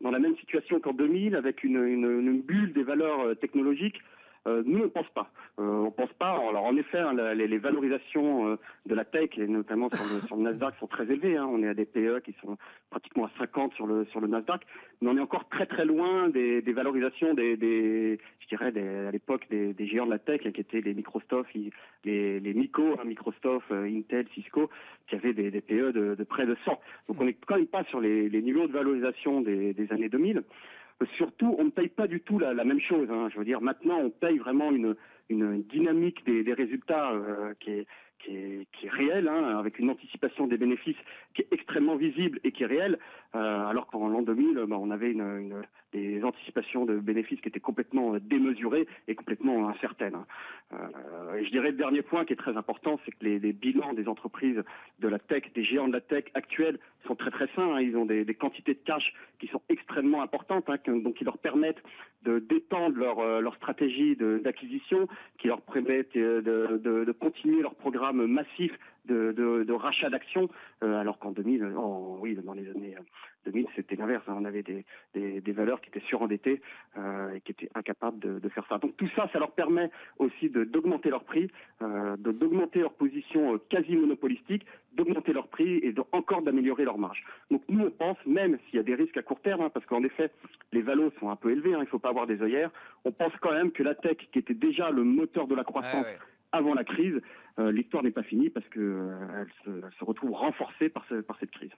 dans 0.01 0.11
la 0.11 0.19
même 0.19 0.37
situation 0.37 0.81
qu'en 0.81 0.93
2000 0.93 1.37
avec 1.37 1.65
une, 1.65 1.83
une, 1.83 2.41
bulle 2.41 2.73
des 2.73 2.83
valeurs 2.83 3.37
technologiques? 3.41 4.01
Euh, 4.49 4.63
nous, 4.67 4.81
on 4.81 4.85
ne 4.85 4.89
pense 4.89 5.09
pas. 5.15 5.31
Euh, 5.59 5.63
on 5.63 5.91
pense 5.91 6.13
pas. 6.15 6.31
Alors, 6.31 6.65
en 6.65 6.77
effet, 6.77 6.99
hein, 6.99 7.15
les, 7.35 7.59
valorisations 7.59 8.49
euh, 8.49 8.57
de 8.87 8.95
la 8.95 9.05
tech, 9.05 9.31
et 9.37 9.47
notamment 9.47 9.89
sur 9.91 10.37
le, 10.37 10.43
Nasdaq, 10.43 10.75
sont 10.81 10.89
très 10.89 11.05
élevées. 11.05 11.37
Hein. 11.37 11.47
On 11.49 11.63
est 11.63 11.69
à 11.69 11.75
des 11.75 11.85
PE 11.85 12.21
qui 12.25 12.35
sont 12.43 12.57
pratiquement 12.91 13.27
à 13.27 13.31
50 13.39 13.75
sur 13.75 13.87
le 13.87 14.27
Nasdaq, 14.27 14.63
mais 15.01 15.11
on 15.11 15.17
est 15.17 15.21
encore 15.21 15.49
très 15.49 15.67
très 15.67 15.85
loin 15.85 16.29
des, 16.29 16.61
valorisations 16.73 17.35
des, 17.35 18.19
je 18.41 18.47
dirais, 18.49 18.73
à 19.07 19.11
l'époque 19.11 19.47
des, 19.49 19.87
géants 19.87 20.07
de 20.07 20.11
la 20.11 20.19
tech, 20.19 20.41
qui 20.41 20.61
étaient 20.61 20.81
les 20.81 20.95
Microsoft, 20.95 21.51
les, 22.05 22.41
les 22.41 22.55
Mico, 22.55 22.97
hein, 22.99 23.05
Microsoft, 23.05 23.71
Intel, 23.71 24.27
Cisco, 24.35 24.71
qui 25.07 25.15
avaient 25.15 25.35
des, 25.35 25.61
PE 25.61 25.93
de, 25.93 26.25
près 26.25 26.47
de 26.47 26.57
100. 26.65 26.81
Donc, 27.09 27.21
on 27.21 27.25
n'est 27.25 27.37
quand 27.47 27.57
même 27.57 27.67
pas 27.67 27.85
sur 27.85 28.01
les, 28.01 28.29
niveaux 28.43 28.67
de 28.67 28.73
valorisation 28.73 29.41
des 29.41 29.87
années 29.91 30.09
2000 30.09 30.43
surtout, 31.17 31.55
on 31.59 31.65
ne 31.65 31.71
paye 31.71 31.89
pas 31.89 32.07
du 32.07 32.21
tout 32.21 32.39
la, 32.39 32.53
même 32.65 32.81
chose. 32.81 33.09
Hein. 33.11 33.29
Je 33.33 33.39
veux 33.39 33.45
dire, 33.45 33.61
maintenant, 33.61 33.99
on 33.99 34.11
paye 34.11 34.39
vraiment 34.39 34.71
une, 34.71 34.97
dynamique 35.29 36.25
des, 36.27 36.53
résultats 36.53 37.13
euh, 37.13 37.55
qui, 37.61 37.71
est, 37.71 38.67
réelle, 38.89 39.29
hein, 39.29 39.59
avec 39.59 39.79
une 39.79 39.91
anticipation 39.91 40.47
des 40.47 40.59
bénéfices 40.59 40.97
qui 41.35 41.43
est 41.43 41.49
extrêmement 41.51 41.97
visible 41.97 42.39
et 42.45 42.53
qui 42.53 42.63
est 42.63 42.67
réelle, 42.67 42.99
alors 43.35 43.87
qu'en 43.87 44.09
l'an 44.09 44.23
2000, 44.23 44.65
bah, 44.69 44.77
on 44.79 44.91
avait 44.91 45.15
des 45.93 46.25
anticipations 46.25 46.85
de 46.85 46.99
bénéfices 46.99 47.41
qui 47.41 47.49
étaient 47.49 47.61
complètement 47.61 48.17
démesurées 48.19 48.87
et 49.09 49.15
complètement 49.15 49.69
incertaines. 49.69 50.15
Hein. 50.15 50.27
Euh, 50.73 51.35
et 51.37 51.45
je 51.45 51.51
dirais 51.51 51.71
le 51.71 51.77
dernier 51.77 52.03
point 52.03 52.25
qui 52.25 52.33
est 52.33 52.37
très 52.37 52.57
important, 52.57 52.99
c'est 53.05 53.13
que 53.13 53.25
les, 53.25 53.53
bilans 53.53 53.93
des 53.93 54.09
entreprises 54.09 54.63
de 55.01 55.09
la 55.09 55.19
tech, 55.19 55.45
des 55.55 55.65
géants 55.65 55.89
de 55.89 55.93
la 55.93 56.01
tech 56.01 56.25
actuels, 56.35 56.79
sont 57.07 57.15
très 57.15 57.31
très 57.31 57.49
sains. 57.55 57.75
Hein. 57.75 57.81
Ils 57.81 57.97
ont 57.97 58.07
des, 58.07 58.25
quantités 58.35 58.75
de 58.75 58.81
cash 58.85 59.13
qui 59.39 59.49
sont 59.49 59.63
extrêmement 59.69 60.23
importantes, 60.23 60.69
hein, 60.69 60.77
donc 60.87 61.15
qui 61.15 61.25
leur 61.25 61.39
permettent 61.39 61.83
de 62.23 62.39
d'étendre 62.39 62.97
leur, 62.97 63.19
euh, 63.19 63.51
stratégie 63.57 64.17
d'acquisition, 64.17 65.09
qui 65.39 65.49
leur 65.49 65.61
permettent 65.61 66.17
euh, 66.17 66.41
de, 66.41 67.05
de 67.05 67.13
continuer 67.13 67.63
leur 67.63 67.75
programme 67.75 68.27
massif 68.27 68.73
de, 69.07 69.33
de, 69.33 69.73
rachat 69.73 70.11
d'actions, 70.11 70.49
euh, 70.83 71.01
alors 71.01 71.19
qu'en 71.19 71.33
2000, 71.33 71.65
en, 71.77 72.19
oui, 72.21 72.35
dans 72.37 72.55
les 72.55 72.69
années 72.71 72.95
2000, 73.47 73.67
c'était 73.75 73.97
l'inverse. 73.97 74.25
Hein, 74.29 74.37
on 74.39 74.45
avait 74.45 74.63
des, 74.63 74.85
des, 75.15 75.53
valeurs 75.53 75.81
qui 75.81 75.89
étaient 75.89 76.07
surendettées 76.07 76.61
euh, 76.97 77.35
et 77.35 77.41
qui 77.41 77.53
étaient 77.53 77.71
incapables 77.75 78.19
de, 78.19 78.49
faire 78.49 78.65
ça. 78.69 78.79
Donc 78.79 78.97
tout 78.97 79.09
ça, 79.17 79.29
ça 79.33 79.39
leur 79.39 79.53
permet 79.53 79.91
aussi 80.19 80.51
d'augmenter 80.51 81.11
leur 81.11 81.25
prix, 81.25 81.51
euh, 81.83 82.17
d'augmenter 82.17 82.81
leur 82.81 82.93
position 82.95 83.55
euh, 83.55 83.59
quasi 83.71 83.97
monopolistique, 83.97 84.67
d'augmenter 84.93 85.33
leur 85.33 85.49
prix 85.49 85.79
et 85.79 85.95
encore 86.13 86.43
d'améliorer 86.43 86.85
leur 86.85 86.99
marge. 86.99 87.25
Donc 87.51 87.63
nous, 87.69 87.87
on 87.87 87.91
pense, 87.91 88.19
même 88.27 88.59
s'il 88.67 88.77
y 88.77 88.81
a 88.81 88.83
des 88.83 88.95
risques 88.95 89.17
à 89.17 89.23
court 89.23 89.41
terme, 89.41 89.63
hein, 89.63 89.71
parce 89.73 89.87
qu'en 89.87 90.03
effet, 90.03 90.31
les 90.73 90.83
valos 90.83 91.13
sont 91.19 91.31
un 91.31 91.37
peu 91.37 91.51
élevés, 91.51 91.75
hein, 91.75 91.79
il 91.79 91.85
ne 91.85 91.87
faut 91.87 91.99
pas 91.99 92.11
avoir 92.11 92.27
des 92.27 92.43
œillères, 92.43 92.71
on 93.05 93.13
pense 93.13 93.33
quand 93.41 93.53
même 93.53 93.73
que 93.73 93.83
la 93.83 93.95
tech, 93.95 94.19
qui 94.33 94.39
était 94.39 94.55
déjà 94.55 94.91
le 94.91 95.03
moteur 95.03 95.47
de 95.47 95.55
la 95.55 95.65
croissance, 95.65 96.07
avant 96.53 96.75
la 96.75 96.85
crise, 96.85 97.21
euh, 97.59 97.73
l'histoire 97.73 98.03
n'est 98.03 98.11
pas 98.11 98.23
finie 98.23 98.51
parce 98.51 98.69
qu'elle 98.69 98.83
euh, 98.83 99.45
se, 99.65 100.05
retrouve 100.05 100.33
renforcée 100.33 100.89
par 100.89 101.07
cette 101.09 101.51
crise 101.51 101.73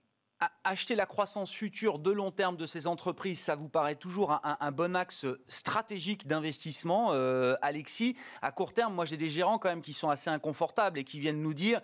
acheter 0.65 0.95
la 0.95 1.07
croissance 1.07 1.53
future 1.53 1.99
de 1.99 2.11
long 2.11 2.31
terme 2.31 2.57
de 2.57 2.67
ces 2.67 2.87
entreprises, 2.87 3.41
ça 3.41 3.55
vous 3.55 3.69
paraît 3.69 3.95
toujours 3.95 4.41
un, 4.43 4.73
bon 4.73 4.97
axe 4.97 5.27
stratégique 5.49 6.27
d'investissement, 6.27 7.09
euh, 7.13 7.57
Alexis? 7.63 8.17
À 8.43 8.51
court 8.51 8.73
terme, 8.73 8.95
moi 8.95 9.05
j'ai 9.05 9.17
des 9.17 9.31
gérants 9.31 9.59
quand 9.59 9.69
même 9.69 9.83
qui 9.83 9.93
sont 9.93 10.09
assez 10.09 10.31
inconfortables 10.31 10.99
et 10.99 11.05
qui 11.05 11.21
viennent 11.21 11.43
nous 11.43 11.55
dire, 11.55 11.81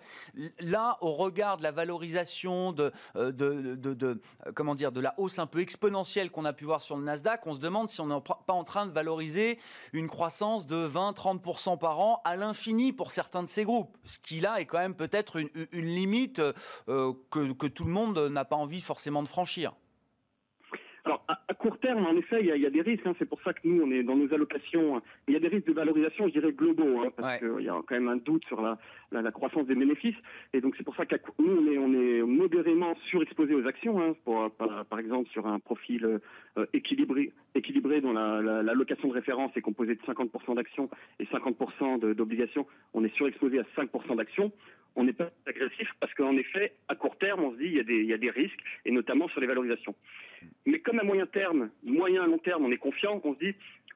là, 0.59 0.97
au 1.01 1.13
regard 1.13 1.57
de 1.57 1.63
la 1.63 1.71
valorisation, 1.71 2.71
de, 2.71 2.91
euh, 3.15 3.31
de 3.31 4.21
comment 4.55 4.75
dire, 4.75 4.91
de 4.91 4.99
la 4.99 5.13
hausse 5.17 5.39
un 5.39 5.47
peu 5.47 5.59
exponentielle 5.59 6.31
qu'on 6.31 6.45
a 6.45 6.53
pu 6.53 6.65
voir 6.65 6.81
sur 6.81 6.97
le 6.97 7.03
Nasdaq, 7.03 7.45
on 7.45 7.53
se 7.53 7.59
demande 7.59 7.89
si 7.89 8.01
on 8.01 8.07
n'est 8.07 8.21
pas 8.21 8.53
en 8.53 8.63
train 8.63 8.85
de 8.85 8.91
valoriser 8.91 9.59
une 9.93 10.07
croissance 10.07 10.65
de 10.67 10.87
20-30% 10.87 11.77
par 11.77 11.99
an 11.99 12.21
à 12.25 12.35
l'infini 12.35 12.93
pour 12.93 13.11
certains 13.11 13.43
de 13.43 13.49
ces 13.49 13.63
groupes. 13.63 13.97
Ce 14.05 14.19
qui 14.19 14.39
là 14.39 14.59
est 14.59 14.65
quand 14.65 14.79
même 14.79 14.95
peut-être 14.95 15.37
une, 15.37 15.85
limite 15.85 16.41
euh, 16.89 17.13
que, 17.29 17.51
que 17.53 17.67
tout 17.67 17.83
le 17.83 17.91
monde 17.91 18.17
n'a 18.17 18.45
pas 18.51 18.57
envie 18.57 18.81
forcément 18.81 19.23
de 19.23 19.29
franchir 19.29 19.71
à, 21.31 21.39
à, 21.47 21.53
court 21.53 21.79
terme, 21.79 22.05
en 22.05 22.15
effet, 22.17 22.41
il 22.41 22.47
y 22.47 22.51
a, 22.51 22.55
il 22.55 22.61
y 22.61 22.65
a 22.65 22.69
des 22.69 22.81
risques. 22.81 23.05
Hein, 23.05 23.15
c'est 23.17 23.27
pour 23.27 23.41
ça 23.41 23.53
que 23.53 23.61
nous, 23.63 23.81
on 23.81 23.91
est 23.91 24.03
dans 24.03 24.15
nos 24.15 24.33
allocations. 24.33 25.01
Il 25.27 25.33
y 25.33 25.37
a 25.37 25.39
des 25.39 25.47
risques 25.47 25.67
de 25.67 25.73
valorisation, 25.73 26.27
je 26.27 26.33
dirais, 26.33 26.51
globaux, 26.51 27.01
hein, 27.01 27.11
parce 27.15 27.41
ouais. 27.41 27.47
qu'il 27.55 27.65
y 27.65 27.69
a 27.69 27.81
quand 27.87 27.95
même 27.95 28.09
un 28.09 28.17
doute 28.17 28.43
sur 28.45 28.61
la, 28.61 28.77
la, 29.11 29.21
la 29.21 29.31
croissance 29.31 29.65
des 29.67 29.75
bénéfices. 29.75 30.15
Et 30.53 30.61
donc, 30.61 30.75
c'est 30.77 30.83
pour 30.83 30.95
ça 30.95 31.05
que 31.05 31.15
nous, 31.39 31.51
on 31.51 31.71
est, 31.71 31.77
on 31.77 31.93
est 31.93 32.21
modérément 32.21 32.95
surexposé 33.09 33.55
aux 33.55 33.65
actions, 33.65 34.01
hein, 34.01 34.15
pour, 34.25 34.51
par, 34.51 34.85
par, 34.85 34.99
exemple, 34.99 35.29
sur 35.29 35.47
un 35.47 35.59
profil 35.59 36.19
euh, 36.57 36.65
équilibré, 36.73 37.31
équilibré 37.55 38.01
dont 38.01 38.13
la, 38.13 38.41
la, 38.41 38.61
la, 38.61 38.73
location 38.73 39.07
de 39.07 39.13
référence 39.13 39.51
est 39.55 39.61
composée 39.61 39.95
de 39.95 40.01
50% 40.01 40.55
d'actions 40.55 40.89
et 41.19 41.25
50% 41.25 42.13
d'obligations. 42.13 42.65
On 42.93 43.03
est 43.03 43.15
surexposé 43.15 43.59
à 43.59 43.63
5% 43.77 44.15
d'actions 44.15 44.51
on 44.95 45.03
n'est 45.03 45.13
pas 45.13 45.31
agressif 45.45 45.89
parce 45.99 46.13
qu'en 46.13 46.35
effet, 46.35 46.73
à 46.87 46.95
court 46.95 47.17
terme, 47.17 47.43
on 47.43 47.51
se 47.53 47.57
dit 47.57 47.65
il 47.65 47.77
y, 47.77 47.79
a 47.79 47.83
des, 47.83 47.95
il 47.95 48.05
y 48.07 48.13
a 48.13 48.17
des 48.17 48.29
risques, 48.29 48.59
et 48.85 48.91
notamment 48.91 49.27
sur 49.29 49.39
les 49.39 49.47
valorisations. 49.47 49.95
Mais 50.65 50.79
comme 50.79 50.99
à 50.99 51.03
moyen 51.03 51.25
terme, 51.25 51.69
moyen 51.83 52.23
à 52.23 52.27
long 52.27 52.37
terme, 52.37 52.65
on 52.65 52.71
est 52.71 52.77
confiant, 52.77 53.19
on 53.23 53.33
se 53.33 53.39
dit 53.39 53.55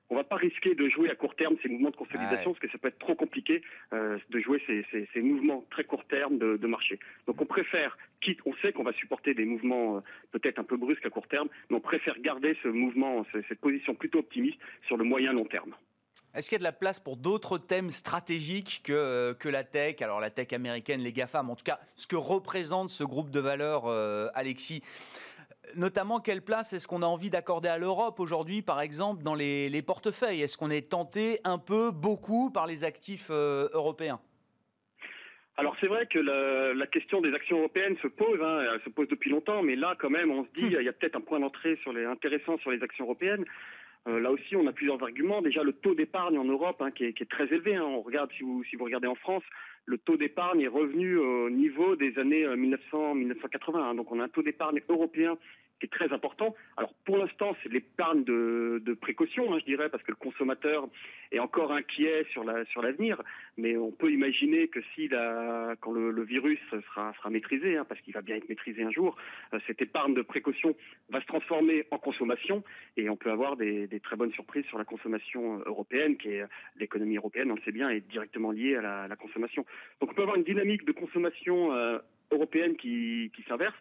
on 0.09 0.15
va 0.15 0.23
pas 0.23 0.35
risquer 0.35 0.75
de 0.75 0.87
jouer 0.89 1.09
à 1.09 1.15
court 1.15 1.35
terme 1.35 1.55
ces 1.63 1.69
mouvements 1.69 1.89
de 1.89 1.95
consolidation, 1.95 2.51
ouais. 2.51 2.53
parce 2.53 2.59
que 2.59 2.71
ça 2.71 2.77
peut 2.77 2.89
être 2.89 2.99
trop 2.99 3.15
compliqué 3.15 3.63
euh, 3.93 4.17
de 4.29 4.39
jouer 4.39 4.61
ces, 4.67 4.85
ces, 4.91 5.07
ces, 5.13 5.21
mouvements 5.21 5.65
très 5.71 5.83
court 5.83 6.05
terme 6.05 6.37
de, 6.37 6.57
de, 6.57 6.67
marché. 6.67 6.99
Donc 7.27 7.41
on 7.41 7.45
préfère, 7.45 7.97
quitte, 8.21 8.39
on 8.45 8.53
sait 8.57 8.71
qu'on 8.71 8.83
va 8.83 8.93
supporter 8.93 9.33
des 9.33 9.45
mouvements 9.45 9.97
euh, 9.97 10.01
peut-être 10.31 10.59
un 10.59 10.63
peu 10.63 10.77
brusques 10.77 11.05
à 11.05 11.09
court 11.09 11.27
terme, 11.27 11.49
mais 11.69 11.77
on 11.77 11.81
préfère 11.81 12.19
garder 12.19 12.55
ce 12.61 12.67
mouvement, 12.67 13.25
cette 13.49 13.59
position 13.59 13.95
plutôt 13.95 14.19
optimiste 14.19 14.59
sur 14.85 14.97
le 14.97 15.03
moyen 15.03 15.33
long 15.33 15.45
terme. 15.45 15.75
Est-ce 16.35 16.49
qu'il 16.49 16.55
y 16.55 16.57
a 16.57 16.59
de 16.59 16.63
la 16.63 16.73
place 16.73 16.99
pour 16.99 17.15
d'autres 17.15 17.57
thèmes 17.57 17.91
stratégiques 17.91 18.81
que, 18.83 18.91
euh, 18.91 19.33
que 19.33 19.47
la 19.47 19.63
tech? 19.63 20.01
Alors 20.01 20.19
la 20.19 20.29
tech 20.29 20.51
américaine, 20.51 20.99
les 20.99 21.13
GAFAM, 21.13 21.49
en 21.49 21.55
tout 21.55 21.63
cas, 21.63 21.79
ce 21.95 22.07
que 22.07 22.17
représente 22.17 22.89
ce 22.89 23.05
groupe 23.05 23.31
de 23.31 23.39
valeurs, 23.39 23.85
euh, 23.85 24.27
Alexis 24.33 24.83
Notamment, 25.75 26.19
quelle 26.19 26.41
place 26.41 26.73
est-ce 26.73 26.87
qu'on 26.87 27.01
a 27.01 27.05
envie 27.05 27.29
d'accorder 27.29 27.69
à 27.69 27.77
l'Europe 27.77 28.19
aujourd'hui, 28.19 28.61
par 28.61 28.81
exemple, 28.81 29.23
dans 29.23 29.35
les, 29.35 29.69
les 29.69 29.81
portefeuilles? 29.81 30.41
Est-ce 30.41 30.57
qu'on 30.57 30.69
est 30.69 30.89
tenté 30.89 31.39
un 31.43 31.57
peu, 31.57 31.91
beaucoup, 31.91 32.51
par 32.51 32.67
les 32.67 32.83
actifs 32.83 33.27
euh, 33.29 33.67
européens? 33.73 34.19
Alors 35.57 35.75
c'est 35.79 35.87
vrai 35.87 36.05
que 36.05 36.19
la, 36.19 36.73
la, 36.73 36.87
question 36.87 37.21
des 37.21 37.33
actions 37.33 37.59
européennes 37.59 37.95
se 38.01 38.07
pose, 38.07 38.41
hein, 38.41 38.65
elle 38.73 38.81
se 38.81 38.89
pose 38.89 39.07
depuis 39.07 39.29
longtemps, 39.29 39.63
mais 39.63 39.77
là 39.77 39.95
quand 39.97 40.09
même 40.09 40.29
on 40.29 40.43
se 40.43 40.49
dit 40.49 40.65
il 40.65 40.83
y 40.83 40.89
a 40.89 40.91
peut-être 40.91 41.15
un 41.15 41.21
point 41.21 41.39
d'entrée 41.39 41.77
sur 41.81 41.93
les 41.93 42.03
intéressant 42.03 42.57
sur 42.57 42.71
les 42.71 42.83
actions 42.83 43.05
européennes. 43.05 43.45
Euh, 44.07 44.19
là 44.19 44.31
aussi, 44.31 44.55
on 44.55 44.67
a 44.67 44.71
plusieurs 44.71 45.01
arguments. 45.01 45.41
Déjà, 45.41 45.63
le 45.63 45.73
taux 45.73 45.95
d'épargne 45.95 46.37
en 46.37 46.43
Europe, 46.43 46.79
hein, 46.81 46.91
qui, 46.91 47.05
est, 47.05 47.13
qui, 47.13 47.23
est, 47.23 47.29
très 47.29 47.45
élevé. 47.45 47.75
Hein. 47.75 47.83
On 47.83 48.01
regarde, 48.01 48.31
si 48.37 48.43
vous, 48.43 48.63
si 48.65 48.75
vous 48.75 48.85
regardez 48.85 49.07
en 49.07 49.15
France, 49.15 49.43
le 49.85 49.97
taux 49.97 50.17
d'épargne 50.17 50.61
est 50.61 50.67
revenu 50.67 51.17
au 51.17 51.49
niveau 51.49 51.95
des 51.95 52.17
années 52.17 52.45
1900-1980. 52.45 52.75
Euh, 52.95 53.77
hein. 53.77 53.95
Donc, 53.95 54.11
on 54.11 54.19
a 54.19 54.23
un 54.23 54.29
taux 54.29 54.41
d'épargne 54.41 54.81
européen 54.89 55.37
qui 55.79 55.87
est 55.87 55.89
très 55.89 56.11
important. 56.13 56.55
Alors 56.77 56.93
pour 57.05 57.17
l'instant, 57.17 57.55
c'est 57.61 57.71
l'épargne 57.71 58.23
de, 58.23 58.97
précaution, 59.01 59.53
hein, 59.53 59.57
je 59.59 59.65
dirais, 59.65 59.89
parce 59.89 60.03
que 60.03 60.11
le 60.11 60.17
consommateur 60.17 60.87
est 61.31 61.39
encore 61.39 61.71
inquiet 61.73 62.25
sur 62.31 62.43
l'avenir. 62.45 63.21
Mais 63.57 63.77
on 63.77 63.91
peut 63.91 64.11
imaginer 64.11 64.67
que 64.67 64.79
si 64.93 65.07
la, 65.07 65.75
quand 65.79 65.91
le, 65.91 66.11
le 66.11 66.23
virus 66.23 66.59
sera 66.69 67.13
sera 67.13 67.29
maîtrisé, 67.29 67.77
hein, 67.77 67.85
parce 67.87 68.01
qu'il 68.01 68.13
va 68.13 68.21
bien 68.21 68.35
être 68.35 68.49
maîtrisé 68.49 68.83
un 68.83 68.91
jour, 68.91 69.15
euh, 69.53 69.59
cette 69.67 69.81
épargne 69.81 70.13
de 70.13 70.21
précaution 70.21 70.75
va 71.09 71.21
se 71.21 71.25
transformer 71.25 71.85
en 71.91 71.97
consommation 71.97 72.63
et 72.97 73.09
on 73.09 73.15
peut 73.15 73.31
avoir 73.31 73.55
des, 73.55 73.87
des 73.87 73.99
très 73.99 74.15
bonnes 74.15 74.33
surprises 74.33 74.65
sur 74.65 74.77
la 74.77 74.85
consommation 74.85 75.59
européenne, 75.65 76.17
qui 76.17 76.29
est 76.29 76.43
l'économie 76.77 77.17
européenne, 77.17 77.51
on 77.51 77.55
le 77.55 77.61
sait 77.61 77.71
bien, 77.71 77.89
est 77.89 78.01
directement 78.01 78.51
liée 78.51 78.75
à 78.75 78.81
la, 78.81 79.07
la 79.07 79.15
consommation. 79.15 79.65
Donc 80.01 80.11
on 80.11 80.13
peut 80.13 80.23
avoir 80.23 80.37
une 80.37 80.43
dynamique 80.43 80.85
de 80.85 80.91
consommation 80.91 81.73
euh, 81.73 81.97
européenne 82.31 82.75
qui, 82.75 83.31
qui 83.35 83.43
s'inverse. 83.43 83.75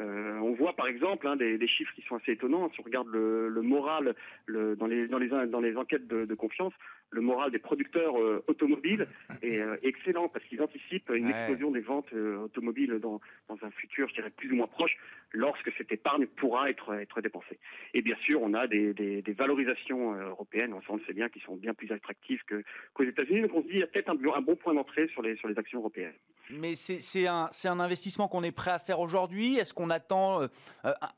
Euh, 0.00 0.38
on 0.38 0.54
voit 0.54 0.74
par 0.74 0.86
exemple 0.86 1.26
hein, 1.28 1.36
des, 1.36 1.58
des, 1.58 1.68
chiffres 1.68 1.92
qui 1.94 2.02
sont 2.02 2.16
assez 2.16 2.32
étonnants. 2.32 2.70
Si 2.70 2.80
on 2.80 2.84
regarde 2.84 3.08
le, 3.08 3.48
le 3.48 3.62
moral 3.62 4.14
le, 4.46 4.74
dans, 4.76 4.86
les, 4.86 5.06
dans, 5.06 5.18
les, 5.18 5.28
dans 5.28 5.60
les 5.60 5.76
enquêtes 5.76 6.06
de, 6.08 6.24
de 6.24 6.34
confiance, 6.34 6.72
le 7.12 7.20
moral 7.20 7.50
des 7.50 7.58
producteurs 7.58 8.18
euh, 8.18 8.42
automobiles 8.48 9.06
est 9.42 9.60
euh, 9.60 9.76
excellent 9.82 10.28
parce 10.28 10.44
qu'ils 10.46 10.62
anticipent 10.62 11.10
une 11.14 11.26
ouais. 11.26 11.30
explosion 11.30 11.70
des 11.70 11.80
ventes 11.80 12.12
euh, 12.14 12.38
automobiles 12.38 12.98
dans, 13.00 13.20
dans, 13.48 13.58
un 13.62 13.70
futur, 13.70 14.08
je 14.08 14.14
dirais, 14.14 14.30
plus 14.30 14.50
ou 14.50 14.56
moins 14.56 14.66
proche, 14.66 14.96
lorsque 15.32 15.70
cette 15.76 15.92
épargne 15.92 16.26
pourra 16.26 16.70
être, 16.70 16.94
être 16.94 17.20
dépensée. 17.20 17.58
Et 17.94 18.02
bien 18.02 18.16
sûr, 18.24 18.42
on 18.42 18.54
a 18.54 18.66
des, 18.66 18.94
des, 18.94 19.22
des 19.22 19.32
valorisations 19.32 20.14
européennes, 20.14 20.74
on 20.88 20.96
le 20.96 21.02
sait 21.06 21.12
bien, 21.12 21.28
qui 21.28 21.40
sont 21.40 21.56
bien 21.56 21.74
plus 21.74 21.92
attractives 21.92 22.40
qu'aux 22.48 23.04
qu 23.04 23.08
États-Unis. 23.08 23.42
Donc 23.42 23.54
on 23.54 23.62
se 23.62 23.66
dit, 23.66 23.74
il 23.74 23.80
y 23.80 23.82
a 23.82 23.86
peut-être 23.86 24.08
un, 24.08 24.16
un, 24.34 24.40
bon 24.40 24.56
point 24.56 24.74
d'entrée 24.74 25.08
sur 25.08 25.22
les, 25.22 25.36
sur 25.36 25.48
les 25.48 25.58
actions 25.58 25.78
européennes. 25.78 26.14
Mais 26.50 26.74
c'est 26.74 27.26
un, 27.26 27.50
un 27.64 27.80
investissement 27.80 28.28
qu'on 28.28 28.42
est 28.42 28.52
prêt 28.52 28.72
à 28.72 28.78
faire 28.78 29.00
aujourd'hui 29.00 29.56
Est-ce 29.56 29.72
qu'on 29.72 29.90
attend 29.90 30.48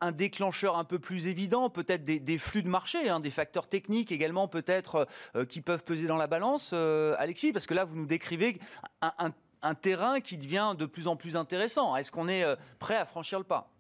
un 0.01 0.13
déclencheur 0.13 0.77
un 0.77 0.85
peu 0.85 0.99
plus 0.99 1.27
évident 1.27 1.71
Peut-être 1.71 2.05
des, 2.05 2.21
des, 2.21 2.39
flux 2.39 2.63
de 2.63 2.69
marché, 2.69 3.09
hein, 3.09 3.21
des 3.21 3.31
facteurs 3.31 3.69
techniques 3.69 4.13
également 4.13 4.49
peut-être 4.49 5.09
qui 5.49 5.61
peuvent 5.61 5.84
peser 5.85 6.07
dans 6.07 6.17
la 6.17 6.27
balance, 6.27 6.73
euh, 6.75 7.15
Alexis 7.19 7.53
Parce 7.53 7.67
que 7.67 7.75
là, 7.75 7.85
vous 7.85 7.97
nous 7.97 8.07
décrivez 8.07 8.57
un, 9.03 9.13
un, 9.19 9.31
un, 9.63 9.75
terrain 9.75 10.21
qui 10.21 10.37
devient 10.37 10.75
de 10.79 10.87
plus 10.87 11.07
en 11.07 11.17
plus 11.17 11.37
intéressant. 11.37 11.97
Est-ce 11.97 12.11
qu'on 12.11 12.29
est, 12.29 12.45
euh, 12.45 12.57
prêt 12.79 12.97
à 12.97 13.05
franchir 13.05 13.39
le 13.39 13.45
pas? 13.45 13.71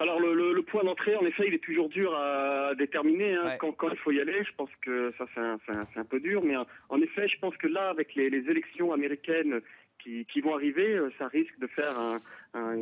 Alors 0.00 0.20
le, 0.20 0.32
le, 0.32 0.52
le 0.52 0.62
point 0.62 0.84
d'entrée, 0.84 1.16
en 1.16 1.26
effet, 1.26 1.44
il 1.48 1.54
est 1.54 1.64
toujours 1.64 1.88
dur 1.88 2.14
à 2.14 2.72
déterminer 2.76 3.34
hein, 3.34 3.46
ouais. 3.46 3.56
quand, 3.58 3.72
quand, 3.72 3.88
il 3.90 3.96
faut 3.96 4.12
y 4.12 4.20
aller. 4.20 4.44
Je 4.44 4.54
pense 4.56 4.70
que 4.80 5.12
ça 5.18 5.24
c'est 5.34 5.98
un, 5.98 6.04
peu 6.04 6.20
dur, 6.20 6.40
mais 6.44 6.54
en 6.88 7.00
effet, 7.00 7.26
je 7.26 7.36
pense 7.40 7.56
que 7.56 7.66
là, 7.66 7.88
avec 7.88 8.14
les, 8.14 8.30
les 8.30 8.48
élections 8.48 8.92
américaines 8.92 9.60
qui, 9.98 10.24
qui, 10.26 10.40
vont 10.40 10.54
arriver, 10.54 10.94
euh, 10.94 11.10
ça 11.18 11.28
risque 11.28 11.58
de 11.58 11.66
faire 11.66 11.98
un, 11.98 12.18
un, 12.54 12.76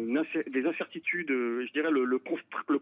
des 0.47 0.67
incertitudes, 0.67 1.31
euh, 1.31 1.65
je 1.67 1.73
dirais 1.73 1.91
le, 1.91 2.05
le, 2.05 2.21
le, 2.69 2.79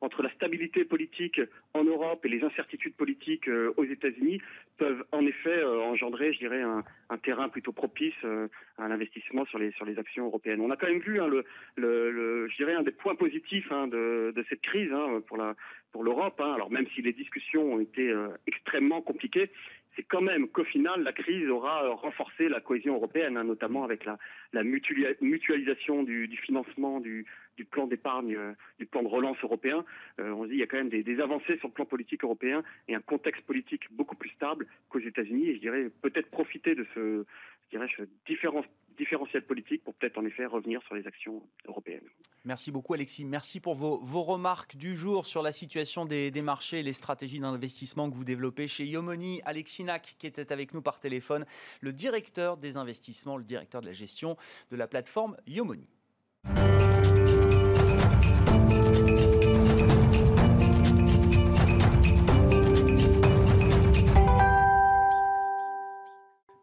entre 0.00 0.22
la 0.22 0.30
stabilité 0.32 0.84
politique 0.84 1.40
en 1.72 1.84
Europe 1.84 2.24
et 2.24 2.28
les 2.28 2.42
incertitudes 2.42 2.94
politiques 2.94 3.48
euh, 3.48 3.72
aux 3.76 3.84
États-Unis 3.84 4.40
peuvent 4.76 5.04
en 5.12 5.24
effet 5.24 5.64
engendrer, 5.64 6.32
je 6.32 6.38
dirais, 6.38 6.62
un, 6.62 6.82
terrain 7.22 7.48
plutôt 7.48 7.72
propice 7.72 8.14
à 8.76 8.88
l'investissement 8.88 9.44
sur 9.46 9.58
les 9.58 9.98
actions 9.98 10.26
européennes. 10.26 10.60
On 10.60 10.70
a 10.70 10.76
quand 10.76 10.88
même 10.88 10.98
vu 10.98 11.20
hein, 11.20 11.30
je 11.76 12.56
dirais 12.56 12.74
un 12.74 12.82
des 12.82 12.90
points 12.90 13.14
positifs 13.14 13.70
hein, 13.70 13.86
de, 13.86 14.44
cette 14.48 14.60
crise 14.62 14.92
hein, 14.92 15.22
pour 15.28 15.38
pour 15.92 16.02
l'Europe. 16.02 16.40
Alors 16.40 16.72
même 16.72 16.86
si 16.94 17.02
les 17.02 17.12
discussions 17.12 17.74
ont 17.74 17.80
été 17.80 18.12
extrêmement 18.48 19.00
compliquées, 19.00 19.48
c'est 19.96 20.02
quand 20.02 20.20
même 20.20 20.48
qu'au 20.48 20.64
final, 20.64 21.02
la 21.02 21.12
crise 21.12 21.48
aura 21.48 21.88
renforcé 21.94 22.48
la 22.48 22.60
cohésion 22.60 22.94
européenne, 22.94 23.36
hein, 23.36 23.44
notamment 23.44 23.84
avec 23.84 24.04
la, 24.04 24.18
mutualisation 24.62 26.02
du, 26.02 26.28
financement 26.42 27.00
du, 27.00 27.26
plan 27.70 27.86
d'épargne, 27.86 28.34
euh, 28.36 28.52
du 28.78 28.86
plan 28.86 29.02
de 29.02 29.08
relance 29.08 29.36
européen. 29.42 29.84
Euh, 30.20 30.32
on 30.32 30.44
se 30.44 30.48
dit 30.48 30.52
qu'il 30.52 30.60
y 30.60 30.62
a 30.62 30.66
quand 30.66 30.78
même 30.78 30.88
des, 30.88 31.20
avancées 31.20 31.58
sur 31.58 31.68
le 31.68 31.74
plan 31.74 31.84
politique 31.84 32.24
européen 32.24 32.62
et 32.88 32.94
un 32.94 33.00
contexte 33.00 33.42
politique 33.42 33.82
beaucoup 33.92 34.16
plus 34.16 34.30
stable 34.30 34.66
qu'aux 34.88 35.00
États-Unis. 35.00 35.54
Je 35.54 35.60
dirais 35.60 35.90
peut-être 36.02 36.30
profiter 36.30 36.74
de 36.74 36.86
ce, 36.94 37.24
je 37.72 37.78
dirais, 37.78 38.08
différence 38.26 38.66
différentiel 38.96 39.44
politique 39.44 39.82
pour 39.82 39.94
peut-être 39.94 40.18
en 40.18 40.24
effet 40.24 40.46
revenir 40.46 40.80
sur 40.82 40.94
les 40.94 41.06
actions 41.06 41.42
européennes. 41.66 42.08
Merci 42.44 42.70
beaucoup 42.70 42.94
Alexis. 42.94 43.24
Merci 43.24 43.60
pour 43.60 43.74
vos, 43.74 44.22
remarques 44.22 44.76
du 44.76 44.96
jour 44.96 45.26
sur 45.26 45.42
la 45.42 45.52
situation 45.52 46.04
des, 46.04 46.30
marchés 46.42 46.80
et 46.80 46.82
les 46.82 46.92
stratégies 46.92 47.40
d'investissement 47.40 48.10
que 48.10 48.14
vous 48.14 48.24
développez 48.24 48.68
chez 48.68 48.84
Yomoni. 48.84 49.40
Alexis 49.44 49.84
Nac 49.84 50.16
qui 50.18 50.26
était 50.26 50.52
avec 50.52 50.74
nous 50.74 50.82
par 50.82 51.00
téléphone, 51.00 51.44
le 51.80 51.92
directeur 51.92 52.56
des 52.56 52.76
investissements, 52.76 53.36
le 53.36 53.44
directeur 53.44 53.80
de 53.80 53.86
la 53.86 53.92
gestion 53.92 54.36
de 54.70 54.76
la 54.76 54.86
plateforme 54.86 55.36
Yomoni. 55.46 55.88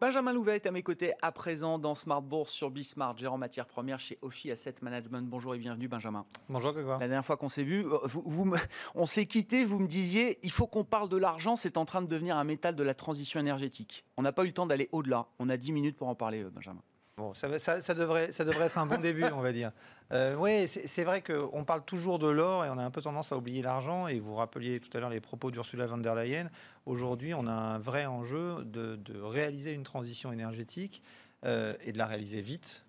Benjamin 0.02 0.32
Louvet 0.32 0.56
est 0.56 0.66
à 0.66 0.72
mes 0.72 0.82
côtés 0.82 1.12
à 1.22 1.30
présent 1.30 1.78
dans 1.78 1.94
Smart 1.94 2.22
Bourse 2.22 2.50
sur 2.50 2.72
Bismart, 2.72 3.16
gérant 3.16 3.38
matières 3.38 3.68
premières 3.68 4.00
chez 4.00 4.18
Ophi 4.20 4.50
Asset 4.50 4.74
Management. 4.82 5.22
Bonjour 5.30 5.54
et 5.54 5.58
bienvenue 5.58 5.86
Benjamin. 5.86 6.26
Bonjour 6.48 6.72
Grégoire. 6.72 6.98
La 6.98 7.06
dernière 7.06 7.24
fois 7.24 7.36
qu'on 7.36 7.48
s'est 7.48 7.62
vu, 7.62 7.86
euh, 7.86 8.58
on 8.96 9.06
s'est 9.06 9.26
quitté, 9.26 9.64
vous 9.64 9.78
me 9.78 9.86
disiez, 9.86 10.40
il 10.42 10.50
faut 10.50 10.66
qu'on 10.66 10.82
parle 10.82 11.08
de 11.08 11.16
l'argent, 11.16 11.54
c'est 11.54 11.76
en 11.76 11.84
train 11.84 12.02
de 12.02 12.08
devenir 12.08 12.36
un 12.36 12.42
métal 12.42 12.74
de 12.74 12.82
la 12.82 12.94
transition 12.94 13.38
énergétique. 13.38 14.04
On 14.16 14.22
n'a 14.22 14.32
pas 14.32 14.42
eu 14.42 14.48
le 14.48 14.52
temps 14.52 14.66
d'aller 14.66 14.88
au-delà. 14.90 15.28
On 15.38 15.48
a 15.48 15.56
10 15.56 15.70
minutes 15.70 15.96
pour 15.96 16.08
en 16.08 16.16
parler, 16.16 16.42
euh, 16.42 16.50
Benjamin. 16.50 16.82
Bon, 17.16 17.32
ça, 17.34 17.46
devrait, 17.94 18.32
ça 18.32 18.44
devrait 18.44 18.66
être 18.66 18.78
un 18.78 18.86
bon 18.86 19.00
début, 19.00 19.22
on 19.32 19.40
va 19.40 19.52
dire. 19.52 19.70
Euh, 20.12 20.34
oui, 20.36 20.68
c'est 20.68 21.04
vrai 21.04 21.22
qu'on 21.22 21.64
parle 21.64 21.84
toujours 21.84 22.18
de 22.18 22.28
l'or 22.28 22.66
et 22.66 22.70
on 22.70 22.76
a 22.76 22.84
un 22.84 22.90
peu 22.90 23.00
tendance 23.00 23.32
à 23.32 23.36
oublier 23.36 23.62
l'argent. 23.62 24.08
Et 24.08 24.20
vous 24.20 24.34
rappeliez 24.34 24.78
tout 24.78 24.94
à 24.96 25.00
l'heure 25.00 25.10
les 25.10 25.20
propos 25.20 25.50
d'Ursula 25.50 25.86
von 25.86 25.98
der 25.98 26.14
Leyen. 26.14 26.48
Aujourd'hui, 26.84 27.32
on 27.32 27.46
a 27.46 27.52
un 27.52 27.78
vrai 27.78 28.04
enjeu 28.04 28.62
de, 28.64 28.98
réaliser 29.22 29.72
une 29.72 29.84
transition 29.84 30.30
énergétique 30.30 31.02
euh, 31.46 31.74
et 31.84 31.92
de 31.92 31.98
la 31.98 32.06
réaliser 32.06 32.42
vite. 32.42 32.84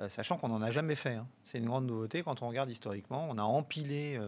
Euh, 0.00 0.08
sachant 0.08 0.38
qu'on 0.38 0.48
n'en 0.48 0.62
a 0.62 0.70
jamais 0.70 0.96
fait. 0.96 1.14
Hein. 1.14 1.26
C'est 1.44 1.58
une 1.58 1.66
grande 1.66 1.86
nouveauté 1.86 2.22
quand 2.22 2.42
on 2.42 2.48
regarde 2.48 2.70
historiquement. 2.70 3.26
On 3.28 3.38
a 3.38 3.42
empilé 3.42 4.20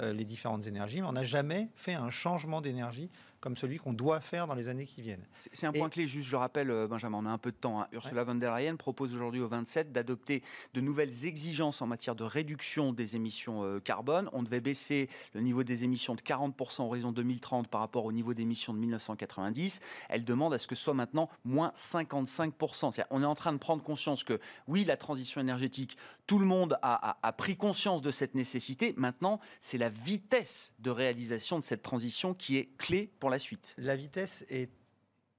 les 0.00 0.24
différentes 0.24 0.66
énergies, 0.66 1.00
mais 1.00 1.08
on 1.08 1.12
n'a 1.12 1.24
jamais 1.24 1.68
fait 1.74 1.94
un 1.94 2.10
changement 2.10 2.60
d'énergie 2.60 3.10
comme 3.40 3.56
celui 3.56 3.78
qu'on 3.78 3.92
doit 3.92 4.20
faire 4.20 4.46
dans 4.46 4.54
les 4.54 4.68
années 4.68 4.86
qui 4.86 5.02
viennent. 5.02 5.24
C'est 5.52 5.66
un 5.66 5.72
point 5.72 5.88
clé, 5.88 6.08
juste 6.08 6.28
je 6.28 6.36
rappelle, 6.36 6.70
euh, 6.70 6.88
Benjamin, 6.88 7.18
on 7.18 7.26
a 7.26 7.30
un 7.30 7.38
peu 7.38 7.52
de 7.52 7.56
temps. 7.56 7.80
Hein. 7.80 7.88
Ursula 7.92 8.24
von 8.24 8.34
der 8.34 8.56
Leyen 8.56 8.76
propose 8.76 9.14
aujourd'hui 9.14 9.40
au 9.40 9.48
27 9.48 9.92
d'adopter 9.92 10.42
de 10.74 10.80
nouvelles 10.80 11.26
exigences 11.26 11.80
en 11.82 11.86
matière 11.86 12.14
de 12.14 12.24
réduction 12.24 12.92
des 12.92 13.14
émissions 13.14 13.62
euh, 13.62 13.78
carbone. 13.78 14.28
On 14.32 14.42
devait 14.42 14.60
baisser 14.60 15.08
le 15.32 15.42
niveau 15.42 15.64
des 15.64 15.84
émissions 15.84 16.14
de 16.14 16.22
40% 16.22 16.82
horizon 16.82 17.12
2030 17.12 17.68
par 17.68 17.80
rapport 17.80 18.04
au 18.04 18.12
niveau 18.12 18.34
d'émissions 18.34 18.74
de 18.74 18.78
1990. 18.78 19.80
Elle 20.08 20.24
demande 20.24 20.54
à 20.54 20.58
ce 20.58 20.66
que 20.66 20.74
ce 20.74 20.82
soit 20.82 20.94
maintenant 20.94 21.28
moins 21.44 21.72
55%. 21.76 23.04
on 23.10 23.22
est 23.22 23.26
en 23.26 23.34
train 23.34 23.52
de 23.52 23.58
prendre 23.58 23.82
conscience 23.82 24.24
que 24.24 24.40
oui, 24.66 24.84
la 24.84 24.96
transition 24.96 25.40
énergétique, 25.40 25.96
tout 26.26 26.38
le 26.38 26.46
monde 26.46 26.78
a, 26.82 27.16
a 27.22 27.32
pris 27.32 27.56
conscience 27.56 28.02
de 28.02 28.10
cette 28.10 28.34
nécessité. 28.34 28.92
Maintenant, 28.96 29.38
c'est 29.60 29.78
la 29.78 29.85
vitesse 29.88 30.72
de 30.78 30.90
réalisation 30.90 31.58
de 31.58 31.64
cette 31.64 31.82
transition 31.82 32.34
qui 32.34 32.56
est 32.56 32.68
clé 32.78 33.10
pour 33.20 33.30
la 33.30 33.38
suite. 33.38 33.74
La 33.78 33.96
vitesse 33.96 34.44
est 34.48 34.70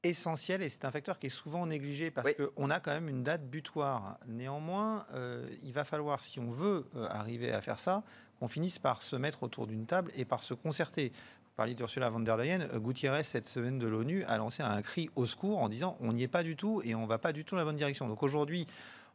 essentielle 0.03 0.61
et 0.61 0.69
c'est 0.69 0.85
un 0.85 0.91
facteur 0.91 1.19
qui 1.19 1.27
est 1.27 1.31
souvent 1.31 1.65
négligé 1.65 2.11
parce 2.11 2.29
qu'on 2.33 2.69
a 2.69 2.79
quand 2.79 2.91
même 2.91 3.09
une 3.09 3.23
date 3.23 3.47
butoir. 3.47 4.17
Néanmoins, 4.27 5.05
euh, 5.13 5.47
il 5.63 5.73
va 5.73 5.83
falloir, 5.83 6.23
si 6.23 6.39
on 6.39 6.51
veut 6.51 6.85
euh, 6.95 7.07
arriver 7.09 7.51
à 7.51 7.61
faire 7.61 7.79
ça, 7.79 8.03
qu'on 8.39 8.47
finisse 8.47 8.79
par 8.79 9.01
se 9.01 9.15
mettre 9.15 9.43
autour 9.43 9.67
d'une 9.67 9.85
table 9.85 10.11
et 10.15 10.25
par 10.25 10.43
se 10.43 10.53
concerter. 10.53 11.09
Vous 11.09 11.55
parliez 11.55 11.73
d'Ursula 11.73 12.09
von 12.09 12.19
der 12.19 12.37
Leyen, 12.37 12.61
euh, 12.61 12.79
Gutiérrez, 12.79 13.23
cette 13.23 13.47
semaine 13.47 13.79
de 13.79 13.87
l'ONU, 13.87 14.23
a 14.25 14.37
lancé 14.37 14.61
un 14.61 14.81
cri 14.81 15.09
au 15.15 15.25
secours 15.25 15.59
en 15.59 15.69
disant 15.69 15.97
on 15.99 16.13
n'y 16.13 16.23
est 16.23 16.27
pas 16.27 16.43
du 16.43 16.55
tout 16.55 16.81
et 16.85 16.93
on 16.95 17.01
ne 17.03 17.07
va 17.07 17.17
pas 17.17 17.33
du 17.33 17.43
tout 17.43 17.55
dans 17.55 17.59
la 17.59 17.65
bonne 17.65 17.75
direction. 17.75 18.07
Donc 18.07 18.21
aujourd'hui, 18.23 18.67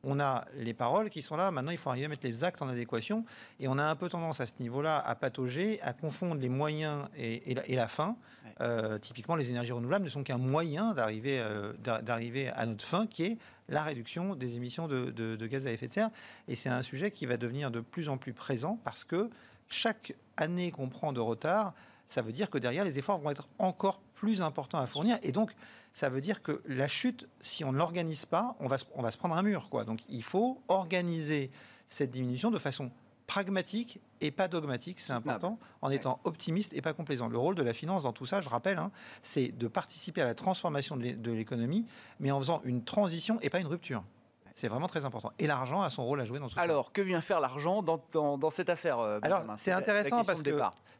on 0.05 0.19
a 0.19 0.45
les 0.57 0.75
paroles 0.75 1.11
qui 1.11 1.23
sont 1.23 1.37
là. 1.37 1.51
Maintenant, 1.51 1.71
il 1.71 1.79
faut 1.79 1.91
arriver 1.91 2.07
à 2.07 2.09
mettre 2.09 2.27
les 2.27 2.45
actes 2.45 2.61
en 2.63 2.69
adéquation. 2.69 3.25
Et 3.61 3.69
on 3.69 3.79
a 3.79 3.85
un 3.85 3.95
peu 3.95 4.09
tendance 4.09 4.41
à 4.41 4.47
ce 4.47 4.55
niveau-là 4.61 4.99
à 4.99 5.15
patauger, 5.15 5.81
à 5.83 5.93
confondre 5.93 6.41
les 6.41 6.49
moyens 6.49 7.05
et, 7.17 7.55
la, 7.75 7.89
fin. 7.89 8.17
Euh, 8.61 8.99
typiquement, 8.99 9.37
les 9.37 9.51
énergies 9.51 9.73
renouvelables 9.73 10.05
ne 10.05 10.11
sont 10.11 10.25
qu'un 10.25 10.39
moyen 10.39 10.93
d'arriver 10.95 11.39
euh, 11.41 11.73
d'arriver 12.03 12.49
à 12.49 12.67
notre 12.67 12.85
fin, 12.85 13.07
qui 13.07 13.25
est 13.25 13.39
la 13.69 13.83
réduction 13.83 14.35
des 14.35 14.57
émissions 14.57 14.89
de, 14.89 15.47
gaz 15.47 15.67
à 15.67 15.73
effet 15.73 15.87
de 15.87 15.93
serre. 15.93 16.11
Et 16.49 16.55
c'est 16.55 16.69
un 16.69 16.83
sujet 16.83 17.11
qui 17.11 17.27
va 17.27 17.37
devenir 17.37 17.71
de 17.71 17.81
plus 17.81 18.09
en 18.09 18.17
plus 18.17 18.33
présent 18.33 18.79
parce 18.85 19.05
que 19.05 19.31
chaque 19.69 20.15
année 20.37 20.71
qu'on 20.71 20.89
prend 20.89 21.13
de 21.13 21.21
retard, 21.21 21.75
ça 22.07 22.23
veut 22.23 22.33
dire 22.33 22.51
que 22.51 22.59
derrière, 22.59 22.85
les 22.85 22.99
efforts 22.99 23.19
vont 23.19 23.31
être 23.31 23.49
encore 23.59 24.01
plus 24.15 24.43
importants 24.43 24.79
à 24.79 24.87
fournir. 24.87 25.19
Et 25.23 25.33
donc, 25.33 25.53
ça 25.93 26.09
veut 26.09 26.21
dire 26.21 26.43
que 26.43 26.63
la 26.67 26.89
chute, 26.89 27.29
si 27.41 27.65
on 27.65 27.73
ne 27.73 27.79
l'organise 27.79 28.27
pas, 28.27 28.57
on 28.61 28.69
va, 28.69 28.77
on 28.95 29.03
va 29.03 29.11
se 29.11 29.19
prendre 29.19 29.37
un 29.37 29.43
mur. 29.43 29.69
Quoi. 29.69 29.85
Donc 29.85 30.01
il 30.09 30.23
faut 30.23 30.61
organiser 30.69 31.51
cette 31.89 32.11
diminution 32.11 32.51
de 32.51 32.59
façon 32.59 32.91
pragmatique 33.27 34.01
et 34.21 34.31
pas 34.31 34.49
dogmatique, 34.49 35.01
c'est 35.01 35.13
important, 35.13 35.59
en 35.81 35.91
étant 35.91 36.21
optimiste 36.25 36.75
et 36.75 36.83
pas 36.83 36.93
complaisant. 36.93 37.29
Le 37.29 37.39
rôle 37.39 37.55
de 37.55 37.63
la 37.63 37.73
finance 37.73 38.03
dans 38.05 38.13
tout 38.13 38.27
ça, 38.27 38.41
je 38.41 38.49
rappelle, 38.49 38.79
hein, 38.79 38.91
c'est 39.23 39.49
de 39.49 39.69
participer 39.69 40.21
à 40.21 40.25
la 40.25 40.35
transformation 40.35 40.97
de 40.97 41.31
l'économie, 41.31 41.87
mais 42.21 42.31
en 42.31 42.39
faisant 42.39 42.61
une 42.65 42.85
transition 42.85 43.39
et 43.41 43.51
pas 43.51 43.59
une 43.59 43.67
rupture. 43.67 44.05
C'est 44.55 44.69
vraiment 44.69 44.87
très 44.87 45.05
important. 45.05 45.33
Et 45.39 45.47
l'argent 45.47 45.83
a 45.83 45.91
son 45.91 46.05
rôle 46.05 46.21
à 46.21 46.25
jouer 46.25 46.39
dans 46.39 46.49
tout 46.49 46.55
ça. 46.55 46.61
Alors, 46.61 46.93
que 46.93 47.03
vient 47.03 47.21
faire 47.21 47.41
l'argent 47.41 47.83
dans, 47.83 48.03
dans, 48.13 48.51
cette 48.51 48.69
affaire 48.69 48.99
euh, 49.01 49.19
Alors, 49.23 49.45
c'est 49.57 49.73
intéressant, 49.73 50.25
parce 50.25 50.43
que, 50.43 50.51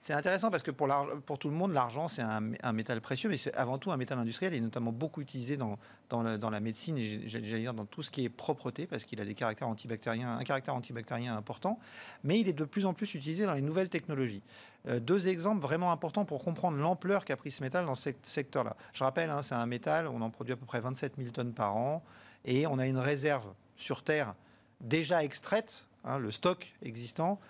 c'est 0.03 0.15
intéressant 0.15 0.51
parce 0.51 0.63
que 0.63 0.71
pour, 0.71 0.89
pour 1.27 1.39
tout 1.39 1.49
le 1.49 1.55
monde, 1.55 1.73
l'argent, 1.73 2.09
c'est 2.09 2.23
un, 2.23 2.73
métal 2.73 3.01
précieux, 3.01 3.29
mais 3.29 3.37
c'est 3.37 3.55
avant 3.55 3.79
tout 3.79 3.93
un 3.93 3.97
métal 3.97 4.19
industriel 4.19 4.55
et 4.55 4.61
notamment 4.61 4.91
beaucoup 4.91 5.21
utilisé 5.21 5.57
dans, 5.57 5.79
dans, 6.09 6.39
dans 6.39 6.51
la 6.51 6.61
médecine 6.61 6.99
et 6.99 7.29
j'allais 7.29 7.61
dire 7.61 7.75
dans 7.75 7.85
tout 7.85 8.03
ce 8.03 8.11
qui 8.11 8.25
est 8.25 8.29
propreté 8.29 8.87
parce 8.87 9.05
qu'il 9.05 9.21
a 9.21 9.25
des 9.25 9.35
caractères 9.35 9.69
antibactériens, 9.69 10.39
un 10.39 10.45
caractère 10.45 10.75
antibactérien 10.75 11.37
important, 11.37 11.79
mais 12.25 12.41
il 12.41 12.49
est 12.49 12.53
de 12.53 12.65
plus 12.65 12.85
en 12.85 12.95
plus 12.95 13.15
utilisé 13.15 13.47
dans 13.47 13.53
les 13.53 13.63
nouvelles 13.63 13.91
technologies. 13.91 14.43
Euh, 14.89 14.99
deux 14.99 15.29
exemples 15.29 15.63
vraiment 15.63 15.93
importants 15.93 16.25
pour 16.25 16.43
comprendre 16.43 16.79
l'ampleur 16.79 17.25
qu'a 17.25 17.37
pris 17.37 17.53
ce 17.53 17.63
métal 17.63 17.87
dans 17.87 17.95
ce 17.95 18.11
secteur-là. 18.23 18.77
Je 18.93 19.05
rappelle, 19.05 19.31
hein, 19.31 19.43
c'est 19.43 19.55
un 19.55 19.67
métal, 19.67 20.09
on 20.09 20.21
en 20.21 20.31
produit 20.31 20.53
à 20.53 20.57
peu 20.57 20.67
près 20.67 20.81
27 20.81 21.15
000 21.19 21.31
tonnes 21.31 21.53
par 21.53 21.77
an 21.77 22.03
et 22.45 22.67
on 22.67 22.79
a 22.79 22.87
une 22.87 22.99
réserve 22.99 23.47
sur 23.77 24.03
Terre 24.03 24.35
déjà 24.81 25.25
extraite, 25.25 25.87
hein, 26.05 26.19
le 26.19 26.31
stock 26.31 26.75
existant, 26.83 27.41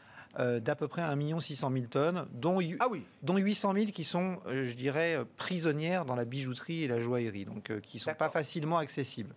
euh, 0.41 0.61
d'à 0.61 0.75
peu 0.75 0.89
près 0.89 1.03
1 1.03 1.41
600 1.41 1.71
000 1.73 1.87
tonnes, 1.87 2.27
dont, 2.33 2.59
ah 2.81 2.89
oui. 2.91 3.05
dont 3.23 3.37
800 3.37 3.75
000 3.75 3.87
qui 3.91 4.03
sont, 4.03 4.39
euh, 4.47 4.67
je 4.67 4.73
dirais, 4.73 5.17
euh, 5.17 5.25
prisonnières 5.37 6.07
dans 6.07 6.15
la 6.15 6.25
bijouterie 6.25 6.85
et 6.85 6.89
la 6.89 7.01
joaillerie, 7.01 7.45
donc 7.45 7.71
qui 7.81 7.99
ne 7.99 8.01
sont 8.01 8.15
pas 8.15 8.31
facilement 8.31 8.79
accessibles. 8.79 9.35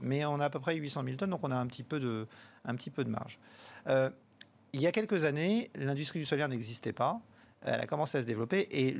Mais 0.00 0.24
on 0.24 0.40
a 0.40 0.46
à 0.46 0.50
peu 0.50 0.58
près 0.58 0.74
800 0.76 1.04
000 1.04 1.16
tonnes, 1.16 1.30
donc 1.30 1.40
on 1.42 1.50
a 1.50 1.56
un 1.56 1.66
petit 1.66 1.82
peu 1.82 2.00
de, 2.00 2.26
un 2.64 2.74
petit 2.76 2.88
peu 2.88 3.04
de 3.04 3.10
marge. 3.10 3.38
il 3.86 4.80
y 4.80 4.86
a 4.86 4.92
quelques 4.92 5.24
années, 5.24 5.70
l'industrie 5.74 6.18
du 6.18 6.24
solaire 6.24 6.48
n'existait 6.48 6.94
pas. 6.94 7.20
Elle 7.62 7.80
a 7.80 7.86
commencé 7.86 8.16
à 8.16 8.22
se 8.22 8.26
développer 8.26 8.68
et 8.70 8.94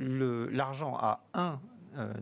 l'argent 0.51 0.95
a 0.99 1.21
un 1.33 1.59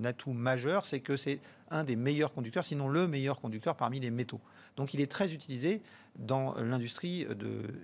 atout 0.05 0.31
majeur, 0.31 0.85
c'est 0.85 1.01
que 1.01 1.17
c'est 1.17 1.39
un 1.71 1.83
des 1.83 1.95
meilleurs 1.95 2.33
conducteurs, 2.33 2.63
sinon 2.63 2.87
le 2.87 3.07
meilleur 3.07 3.39
conducteur 3.39 3.75
parmi 3.75 3.99
les 3.99 4.11
métaux. 4.11 4.41
Donc 4.75 4.93
il 4.93 5.01
est 5.01 5.11
très 5.11 5.33
utilisé 5.33 5.81
dans 6.15 6.55
l'industrie 6.55 7.27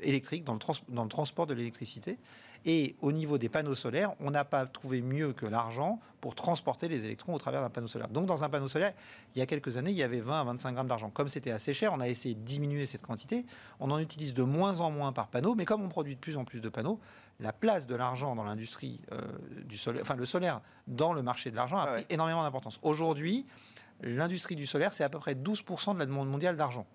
électrique, 0.01 0.43
dans 0.43 0.53
le, 0.53 1.07
transport 1.07 1.47
de 1.47 1.53
l'électricité. 1.53 2.17
Et 2.65 2.95
au 3.01 3.11
niveau 3.11 3.37
des 3.37 3.49
panneaux 3.49 3.75
solaires, 3.75 4.13
on 4.21 4.31
n'a 4.31 4.45
pas 4.45 4.65
trouvé 4.65 5.01
mieux 5.01 5.33
que 5.33 5.45
l'argent 5.45 5.99
pour 6.21 6.33
transporter 6.33 6.87
les 6.87 7.03
électrons 7.03 7.33
au 7.33 7.37
travers 7.37 7.61
d'un 7.61 7.69
panneau 7.69 7.87
solaire. 7.87 8.07
Donc 8.07 8.25
dans 8.25 8.45
un 8.45 8.49
panneau 8.49 8.69
solaire, 8.69 8.93
il 9.35 9.39
y 9.39 9.41
a 9.41 9.45
quelques 9.45 9.75
années, 9.75 9.91
il 9.91 9.97
y 9.97 10.03
avait 10.03 10.21
20 10.21 10.39
à 10.39 10.43
25 10.45 10.71
grammes 10.71 10.87
d'argent. 10.87 11.09
Comme 11.09 11.27
c'était 11.27 11.51
assez 11.51 11.73
cher, 11.73 11.91
on 11.93 11.99
a 11.99 12.07
essayé 12.07 12.35
de 12.35 12.39
diminuer 12.39 12.85
cette 12.85 13.01
quantité. 13.01 13.45
On 13.81 13.91
en 13.91 13.99
utilise 13.99 14.33
de 14.33 14.43
moins 14.43 14.79
en 14.79 14.91
moins 14.91 15.11
par 15.11 15.27
panneau, 15.27 15.55
mais 15.55 15.65
comme 15.65 15.83
on 15.83 15.89
produit 15.89 16.15
de 16.15 16.19
plus 16.19 16.37
en 16.37 16.45
plus 16.45 16.61
de 16.61 16.69
panneaux, 16.69 16.99
la 17.39 17.53
place 17.53 17.87
de 17.87 17.95
l'argent 17.95 18.35
dans 18.35 18.43
l'industrie 18.43 19.01
euh, 19.11 19.21
du 19.65 19.77
solaire, 19.77 20.01
enfin 20.03 20.15
le 20.15 20.25
solaire 20.25 20.61
dans 20.87 21.13
le 21.13 21.21
marché 21.21 21.51
de 21.51 21.55
l'argent 21.55 21.77
a 21.77 21.87
pris 21.87 22.05
énormément 22.09 22.43
d'importance. 22.43 22.79
Aujourd'hui, 22.83 23.45
l'industrie 24.01 24.55
du 24.55 24.65
solaire, 24.65 24.93
c'est 24.93 25.03
à 25.03 25.09
peu 25.09 25.19
près 25.19 25.33
12% 25.33 25.93
de 25.93 25.99
la 25.99 26.05
demande 26.05 26.29
mondiale 26.29 26.55
d'argent. 26.55 26.85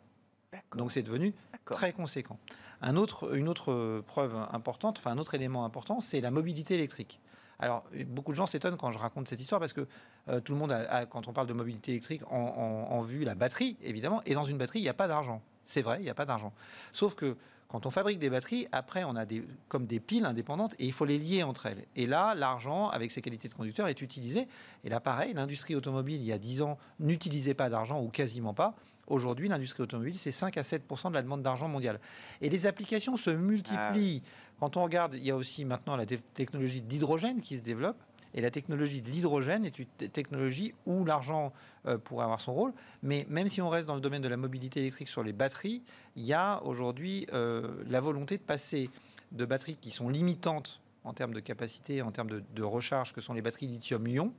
Donc 0.75 0.93
c'est 0.93 1.03
devenu 1.03 1.35
très 1.67 1.93
conséquent. 1.93 2.39
Un 2.81 2.97
autre, 2.97 3.37
une 3.37 3.49
autre 3.49 4.01
preuve 4.07 4.35
importante, 4.53 4.99
enfin 4.99 5.11
un 5.11 5.19
autre 5.19 5.35
élément 5.35 5.65
important, 5.65 6.01
c'est 6.01 6.21
la 6.21 6.31
mobilité 6.31 6.75
électrique. 6.75 7.21
Alors, 7.61 7.85
beaucoup 8.07 8.31
de 8.31 8.37
gens 8.37 8.47
s'étonnent 8.47 8.77
quand 8.77 8.93
je 8.93 8.99
raconte 8.99 9.29
cette 9.29 9.41
histoire 9.41 9.61
parce 9.61 9.73
que 9.73 9.87
euh, 10.29 10.41
tout 10.41 10.53
le 10.53 10.59
monde, 10.59 10.71
a, 10.71 11.07
quand 11.07 11.27
on 11.27 11.33
parle 11.33 11.49
de 11.49 11.53
mobilité 11.53 11.93
électrique, 11.93 12.23
en, 12.31 13.03
vue 13.03 13.25
la 13.25 13.35
batterie, 13.35 13.77
évidemment, 13.83 14.23
et 14.27 14.35
dans 14.35 14.45
une 14.45 14.59
batterie, 14.59 14.79
il 14.79 14.83
n'y 14.83 14.89
a 14.89 14.95
pas 14.95 15.09
d'argent. 15.09 15.43
C'est 15.67 15.83
vrai, 15.83 15.99
il 16.01 16.05
n'y 16.05 16.11
a 16.11 16.15
pas 16.15 16.25
d'argent. 16.25 16.53
Sauf 16.93 17.15
que 17.15 17.37
Quand 17.69 17.85
on 17.85 17.91
fabrique 17.91 18.19
des 18.19 18.31
batteries, 18.31 18.67
après, 18.73 19.05
on 19.05 19.15
a 19.15 19.27
des, 19.27 19.47
comme 19.69 19.85
des 19.85 20.01
piles 20.01 20.25
indépendantes 20.25 20.75
et 20.79 20.87
il 20.87 20.93
faut 20.93 21.05
les 21.05 21.19
lier 21.19 21.43
entre 21.43 21.67
elles. 21.67 21.85
Et 21.97 22.07
là, 22.07 22.35
l'argent, 22.35 22.89
avec 22.89 23.11
ses 23.11 23.21
qualités 23.21 23.47
de 23.47 23.53
conducteur, 23.53 23.89
est 23.89 24.01
utilisé. 24.01 24.49
Et 24.85 24.89
là, 24.89 25.01
pareil, 25.01 25.35
l'industrie 25.35 25.77
automobile, 25.77 26.19
il 26.19 26.27
y 26.27 26.33
a 26.33 26.39
10 26.39 26.63
ans, 26.63 26.79
n'utilisait 26.99 27.53
pas 27.53 27.69
d'argent 27.69 28.01
ou 28.01 28.09
quasiment 28.09 28.55
pas. 28.55 28.75
Aujourd'hui, 29.07 29.49
l'industrie 29.49 29.83
automobile, 29.83 30.19
c'est 30.19 30.31
5 30.31 30.57
à 30.57 30.63
7% 30.63 31.11
de 31.11 31.15
la 31.15 31.23
demande 31.23 31.43
d'argent 31.43 31.69
mondiale. 31.69 32.01
Et 32.41 32.49
les 32.49 32.67
applications 32.67 33.19
se 33.19 33.29
multiplient. 33.29 34.23
Ah 34.25 34.29
Quand 34.61 34.79
on 34.79 34.83
regarde, 34.85 35.15
il 35.15 35.27
y 35.27 35.31
a 35.31 35.37
aussi 35.37 35.67
maintenant 35.67 35.97
la 35.97 36.07
technologie 36.07 36.81
d'hydrogène 36.81 37.43
qui 37.43 37.59
se 37.59 37.63
développe. 37.63 37.99
Et 38.35 38.41
la 38.41 38.51
technologie 38.51 39.01
de 39.01 39.11
l'hydrogène 39.11 39.65
est 39.65 39.79
une 39.79 39.87
technologie 39.87 40.75
où 40.87 41.05
l'argent 41.05 41.53
euh, 41.87 41.99
pourrait 41.99 42.25
avoir 42.25 42.41
son 42.41 42.55
rôle. 42.55 42.73
Mais 43.03 43.27
même 43.29 43.49
si 43.49 43.63
on 43.63 43.69
reste 43.69 43.89
dans 43.89 43.95
le 43.95 44.01
domaine 44.01 44.23
de 44.23 44.29
la 44.29 44.37
mobilité 44.37 44.81
électrique 44.81 45.09
sur 45.09 45.23
les 45.23 45.33
batteries, 45.33 45.83
il 46.17 46.25
y 46.25 46.33
a 46.33 46.63
aujourd'hui 46.65 47.27
euh, 47.33 47.83
la 47.89 48.01
volonté 48.01 48.37
de 48.37 48.43
passer 48.43 48.91
de 49.33 49.45
batteries 49.45 49.77
qui 49.77 49.91
sont 49.91 50.09
limitantes 50.09 50.81
en 51.05 51.13
termes 51.15 51.33
de 51.33 51.41
capacité, 51.41 52.03
en 52.03 52.13
termes 52.13 52.29
de, 52.29 52.63
recharge, 52.63 53.13
que 53.13 53.21
sont 53.21 53.33
les 53.33 53.43
batteries 53.43 53.67
lithium-ion, 53.67 54.33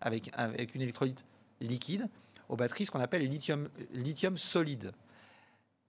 avec, 0.00 0.30
avec 0.34 0.74
une 0.74 0.82
électrolyte 0.82 1.24
liquide, 1.60 2.08
aux 2.48 2.56
batteries 2.56 2.86
ce 2.86 2.90
qu'on 2.90 3.00
appelle 3.00 3.22
lithium, 3.22 3.68
lithium 3.92 4.36
solide. 4.36 4.92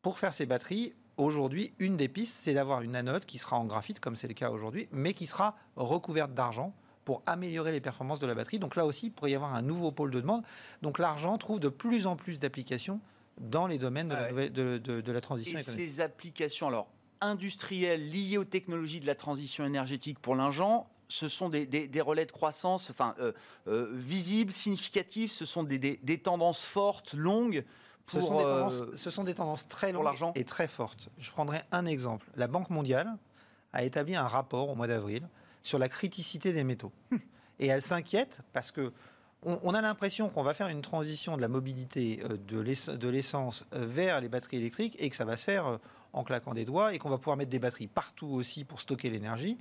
Pour 0.02 0.20
faire 0.20 0.34
ces 0.34 0.46
batteries, 0.46 0.94
aujourd'hui, 1.18 1.74
une 1.80 1.98
des 1.98 2.08
pistes, 2.08 2.36
c'est 2.36 2.54
d'avoir 2.54 2.82
une 2.82 2.96
anode 2.96 3.26
qui 3.26 3.38
sera 3.38 3.58
en 3.58 3.66
graphite, 3.66 4.00
comme 4.00 4.16
c'est 4.16 4.28
le 4.28 4.34
cas 4.34 4.50
aujourd'hui, 4.50 4.88
mais 4.92 5.14
qui 5.14 5.26
sera 5.26 5.56
recouverte 5.76 6.34
d'argent 6.34 6.74
pour 7.10 7.24
améliorer 7.26 7.72
les 7.72 7.82
performances 7.82 8.20
de 8.20 8.28
la 8.28 8.36
batterie. 8.36 8.60
Donc 8.60 8.76
là 8.76 8.86
aussi, 8.86 9.08
il 9.08 9.10
pourrait 9.10 9.32
y 9.32 9.36
avoir 9.36 9.56
un 9.56 9.64
nouveau 9.64 9.92
pôle 9.92 10.12
de 10.12 10.22
demande. 10.22 10.44
Donc 10.84 11.00
l'argent 11.00 11.40
trouve 11.40 11.60
de 11.60 11.68
plus 11.68 12.06
en 12.06 12.16
plus 12.16 12.38
d'applications 12.38 13.00
dans 13.40 13.66
les 13.66 13.80
domaines 13.80 14.10
de, 14.10 14.14
la, 14.14 14.48
de, 14.78 15.12
la 15.12 15.20
transition 15.20 15.58
Et 15.58 15.64
ces 15.64 16.02
applications, 16.02 16.68
alors 16.68 16.88
industrielles 17.20 18.12
liées 18.12 18.38
aux 18.38 18.46
technologies 18.46 19.00
de 19.00 19.08
la 19.08 19.16
transition 19.16 19.66
énergétique 19.66 20.20
pour 20.20 20.36
l'argent, 20.36 20.88
ce 21.08 21.30
sont 21.30 21.50
des, 21.50 21.90
relais 22.00 22.28
de 22.28 22.32
croissance 22.32 22.92
enfin, 22.92 23.16
euh, 23.20 23.32
euh, 23.68 23.90
visibles, 23.92 24.54
significatifs, 24.54 25.32
ce 25.32 25.46
sont 25.46 25.64
des, 25.64 26.22
tendances 26.22 26.64
fortes, 26.64 27.16
longues. 27.16 27.66
Pour, 28.06 28.22
ce, 28.94 29.10
sont 29.10 29.24
des 29.24 29.34
tendances, 29.34 29.68
très 29.68 29.92
longues 29.94 30.14
et 30.36 30.44
très 30.44 30.68
fortes. 30.68 31.10
Je 31.18 31.32
prendrai 31.32 31.64
un 31.72 31.88
exemple. 31.88 32.28
La 32.36 32.46
Banque 32.46 32.70
mondiale 32.70 33.18
a 33.74 33.84
établi 33.84 34.16
un 34.16 34.28
rapport 34.28 34.70
au 34.70 34.76
mois 34.76 34.88
d'avril 34.88 35.28
sur 35.64 35.80
la 35.80 35.90
criticité 35.90 36.54
des 36.54 36.64
métaux. 36.64 36.92
Et 37.60 37.68
elle 37.68 37.82
s'inquiète 37.82 38.42
parce 38.54 38.72
que 38.72 38.92
on, 39.44 39.74
a 39.74 39.82
l'impression 39.82 40.28
qu'on 40.28 40.44
va 40.44 40.54
faire 40.54 40.68
une 40.68 40.82
transition 40.82 41.38
de 41.38 41.42
la 41.42 41.48
mobilité 41.48 42.22
euh, 42.26 42.36
de 42.38 43.10
l'essence 43.10 43.64
vers 43.72 44.20
les 44.20 44.28
batteries 44.28 44.58
électriques 44.58 44.98
et 45.00 45.10
que 45.10 45.16
ça 45.16 45.24
va 45.24 45.38
se 45.38 45.46
faire 45.46 45.80
en 46.12 46.24
claquant 46.24 46.54
des 46.54 46.66
doigts 46.66 46.94
et 46.94 46.98
qu'on 46.98 47.10
va 47.10 47.18
pouvoir 47.18 47.38
mettre 47.38 47.50
des 47.50 47.60
batteries 47.60 47.88
partout 47.88 48.28
aussi 48.28 48.66
pour 48.66 48.82
stocker 48.82 49.10
l'énergie. 49.10 49.58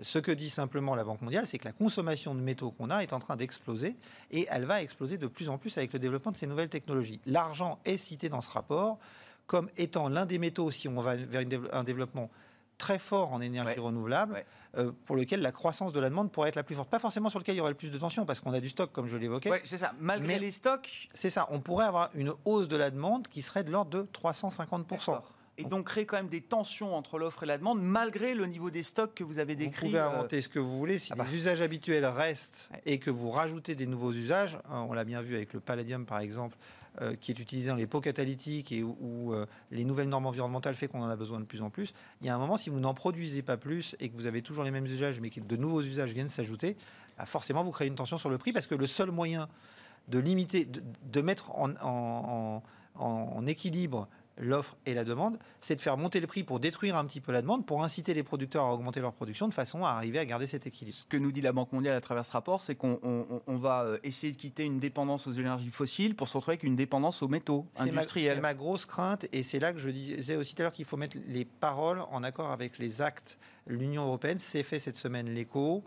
Ce 0.00 0.18
que 0.18 0.30
dit 0.30 0.48
simplement 0.48 0.94
la 0.94 1.02
Banque 1.02 1.22
mondiale, 1.22 1.46
c'est 1.46 1.58
que 1.58 1.64
la 1.64 1.72
consommation 1.72 2.34
de 2.34 2.40
métaux 2.40 2.70
qu'on 2.70 2.88
a 2.88 3.00
est 3.00 3.12
en 3.12 3.18
train 3.18 3.36
d'exploser 3.36 3.96
et 4.30 4.46
elle 4.48 4.64
va 4.64 4.80
exploser 4.80 5.18
de 5.18 5.26
plus 5.26 5.48
en 5.48 5.58
plus 5.58 5.76
avec 5.76 5.92
le 5.92 5.98
développement 5.98 6.30
de 6.30 6.36
ces 6.36 6.46
nouvelles 6.46 6.68
technologies. 6.68 7.20
L'argent 7.26 7.80
est 7.84 7.96
cité 7.96 8.28
dans 8.28 8.40
ce 8.40 8.50
rapport 8.50 8.98
comme 9.48 9.68
étant 9.76 10.08
l'un 10.08 10.26
des 10.26 10.38
métaux, 10.38 10.70
si 10.70 10.88
on 10.88 11.00
va 11.00 11.16
vers 11.16 11.42
un 11.72 11.82
développement 11.82 12.30
très 12.78 12.98
fort 12.98 13.32
en 13.32 13.40
énergie 13.40 13.78
renouvelable, 13.78 14.44
euh, 14.76 14.92
pour 15.04 15.16
lequel 15.16 15.42
la 15.42 15.52
croissance 15.52 15.92
de 15.92 16.00
la 16.00 16.08
demande 16.08 16.30
pourrait 16.30 16.48
être 16.48 16.56
la 16.56 16.62
plus 16.62 16.74
forte. 16.74 16.88
Pas 16.88 16.98
forcément 16.98 17.28
sur 17.28 17.38
lequel 17.38 17.56
il 17.56 17.58
y 17.58 17.60
aurait 17.60 17.72
le 17.72 17.76
plus 17.76 17.90
de 17.90 17.98
tension, 17.98 18.24
parce 18.24 18.40
qu'on 18.40 18.52
a 18.52 18.60
du 18.60 18.68
stock, 18.68 18.92
comme 18.92 19.08
je 19.08 19.16
l'évoquais. 19.16 19.50
Oui, 19.50 19.58
c'est 19.64 19.78
ça. 19.78 19.92
Malgré 20.00 20.38
les 20.38 20.50
stocks. 20.50 21.08
C'est 21.14 21.30
ça. 21.30 21.46
On 21.50 21.60
pourrait 21.60 21.86
avoir 21.86 22.10
une 22.14 22.32
hausse 22.44 22.68
de 22.68 22.76
la 22.76 22.90
demande 22.90 23.28
qui 23.28 23.42
serait 23.42 23.64
de 23.64 23.70
l'ordre 23.70 23.90
de 23.90 24.06
350 24.12 24.86
et 25.58 25.64
donc 25.64 25.88
créer 25.88 26.06
quand 26.06 26.16
même 26.16 26.28
des 26.28 26.40
tensions 26.40 26.94
entre 26.94 27.18
l'offre 27.18 27.42
et 27.42 27.46
la 27.46 27.58
demande, 27.58 27.82
malgré 27.82 28.34
le 28.34 28.46
niveau 28.46 28.70
des 28.70 28.84
stocks 28.84 29.12
que 29.14 29.24
vous 29.24 29.40
avez 29.40 29.56
décrit. 29.56 29.86
Vous 29.86 29.92
pouvez 29.92 29.98
euh, 30.00 30.08
inventer 30.08 30.40
ce 30.40 30.48
que 30.48 30.60
vous 30.60 30.78
voulez. 30.78 30.98
Si 30.98 31.12
ah 31.12 31.16
bah. 31.16 31.24
les 31.28 31.36
usages 31.36 31.60
habituels 31.60 32.06
restent 32.06 32.70
et 32.86 32.98
que 32.98 33.10
vous 33.10 33.30
rajoutez 33.30 33.74
des 33.74 33.86
nouveaux 33.86 34.12
usages, 34.12 34.56
hein, 34.70 34.86
on 34.88 34.92
l'a 34.92 35.04
bien 35.04 35.20
vu 35.20 35.34
avec 35.34 35.52
le 35.52 35.60
palladium 35.60 36.06
par 36.06 36.20
exemple, 36.20 36.56
euh, 37.00 37.14
qui 37.20 37.30
est 37.30 37.38
utilisé 37.38 37.68
dans 37.68 37.76
les 37.76 37.86
pots 37.86 38.00
catalytiques 38.00 38.72
et 38.72 38.82
où, 38.82 39.32
euh, 39.32 39.46
les 39.70 39.84
nouvelles 39.84 40.08
normes 40.08 40.26
environnementales 40.26 40.74
font 40.74 40.86
qu'on 40.88 41.02
en 41.02 41.08
a 41.08 41.16
besoin 41.16 41.38
de 41.38 41.44
plus 41.44 41.62
en 41.62 41.70
plus. 41.70 41.94
Il 42.20 42.26
y 42.26 42.30
a 42.30 42.34
un 42.34 42.38
moment, 42.38 42.56
si 42.56 42.70
vous 42.70 42.80
n'en 42.80 42.94
produisez 42.94 43.42
pas 43.42 43.56
plus 43.56 43.94
et 44.00 44.08
que 44.08 44.16
vous 44.16 44.26
avez 44.26 44.42
toujours 44.42 44.64
les 44.64 44.70
mêmes 44.70 44.86
usages, 44.86 45.20
mais 45.20 45.30
que 45.30 45.40
de 45.40 45.56
nouveaux 45.56 45.82
usages 45.82 46.12
viennent 46.12 46.28
s'ajouter, 46.28 46.76
bah, 47.16 47.26
forcément 47.26 47.62
vous 47.62 47.70
créez 47.70 47.88
une 47.88 47.94
tension 47.94 48.18
sur 48.18 48.30
le 48.30 48.38
prix 48.38 48.52
parce 48.52 48.66
que 48.66 48.74
le 48.74 48.86
seul 48.86 49.10
moyen 49.10 49.48
de 50.08 50.18
limiter, 50.18 50.66
de, 50.66 51.20
mettre 51.20 51.52
en 51.54 52.62
équilibre 53.46 54.08
l'offre 54.38 54.76
et 54.86 54.94
la 54.94 55.04
demande, 55.04 55.38
c'est 55.60 55.76
de 55.76 55.80
faire 55.80 55.96
monter 55.96 56.20
le 56.20 56.26
prix 56.26 56.42
pour 56.42 56.60
détruire 56.60 56.96
un 56.96 57.04
petit 57.04 57.20
peu 57.20 57.32
la 57.32 57.42
demande, 57.42 57.66
pour 57.66 57.84
inciter 57.84 58.14
les 58.14 58.22
producteurs 58.22 58.64
à 58.64 58.72
augmenter 58.72 59.00
leur 59.00 59.12
production 59.12 59.48
de 59.48 59.54
façon 59.54 59.84
à 59.84 59.90
arriver 59.90 60.18
à 60.18 60.24
garder 60.24 60.46
cet 60.46 60.66
équilibre. 60.66 60.96
Ce 60.96 61.04
que 61.04 61.16
nous 61.16 61.32
dit 61.32 61.40
la 61.40 61.52
Banque 61.52 61.72
mondiale 61.72 61.96
à 61.96 62.00
travers 62.00 62.24
ce 62.24 62.32
rapport, 62.32 62.60
c'est 62.60 62.74
qu'on 62.74 62.98
va 63.46 63.82
euh, 63.82 63.98
essayer 64.02 64.32
de 64.32 64.36
quitter 64.36 64.64
une 64.64 64.78
dépendance 64.78 65.26
aux 65.26 65.32
énergies 65.32 65.70
fossiles 65.70 66.14
pour 66.14 66.28
se 66.28 66.36
retrouver 66.36 66.54
avec 66.54 66.64
une 66.64 66.76
dépendance 66.76 67.22
aux 67.22 67.28
métaux 67.28 67.66
industriels. 67.78 68.36
C'est 68.36 68.40
ma 68.40 68.54
grosse 68.54 68.86
crainte 68.86 69.26
et 69.32 69.42
c'est 69.42 69.58
là 69.58 69.72
que 69.72 69.78
je 69.78 69.90
disais 69.90 70.36
aussi 70.36 70.54
tout 70.54 70.62
à 70.62 70.64
l'heure 70.64 70.72
qu'il 70.72 70.84
faut 70.84 70.96
mettre 70.96 71.18
les 71.26 71.44
paroles 71.44 72.02
en 72.10 72.22
accord 72.22 72.50
avec 72.50 72.78
les 72.78 73.02
actes. 73.02 73.38
L'Union 73.66 74.04
européenne 74.04 74.38
s'est 74.38 74.62
fait 74.62 74.78
cette 74.78 74.96
semaine 74.96 75.28
l'écho. 75.28 75.84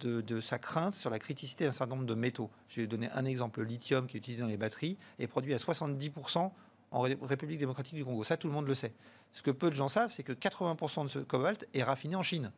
De, 0.00 0.22
de, 0.22 0.40
sa 0.40 0.58
crainte 0.58 0.94
sur 0.94 1.10
la 1.10 1.18
criticité 1.18 1.66
d'un 1.66 1.70
certain 1.70 1.96
nombre 1.96 2.06
de 2.06 2.14
métaux. 2.14 2.50
Je 2.66 2.80
vais 2.80 2.86
donner 2.86 3.10
un 3.12 3.26
exemple. 3.26 3.60
Le 3.60 3.66
lithium 3.66 4.06
qui 4.06 4.16
est 4.16 4.20
utilisé 4.20 4.40
dans 4.40 4.48
les 4.48 4.56
batteries 4.56 4.96
est 5.18 5.26
produit 5.26 5.52
à 5.52 5.58
70% 5.58 6.50
en 6.96 7.02
République 7.02 7.58
démocratique 7.58 7.94
du 7.94 8.04
Congo. 8.04 8.24
Ça, 8.24 8.36
tout 8.36 8.48
le 8.48 8.54
monde 8.54 8.66
le 8.66 8.74
sait. 8.74 8.92
Ce 9.32 9.42
que 9.42 9.50
peu 9.50 9.68
de 9.68 9.74
gens 9.74 9.88
savent, 9.88 10.10
c'est 10.10 10.22
que 10.22 10.32
80% 10.32 11.04
de 11.04 11.08
ce 11.08 11.18
cobalt 11.18 11.68
est 11.74 11.82
raffiné 11.82 12.16
en 12.16 12.22
Chine. 12.22 12.50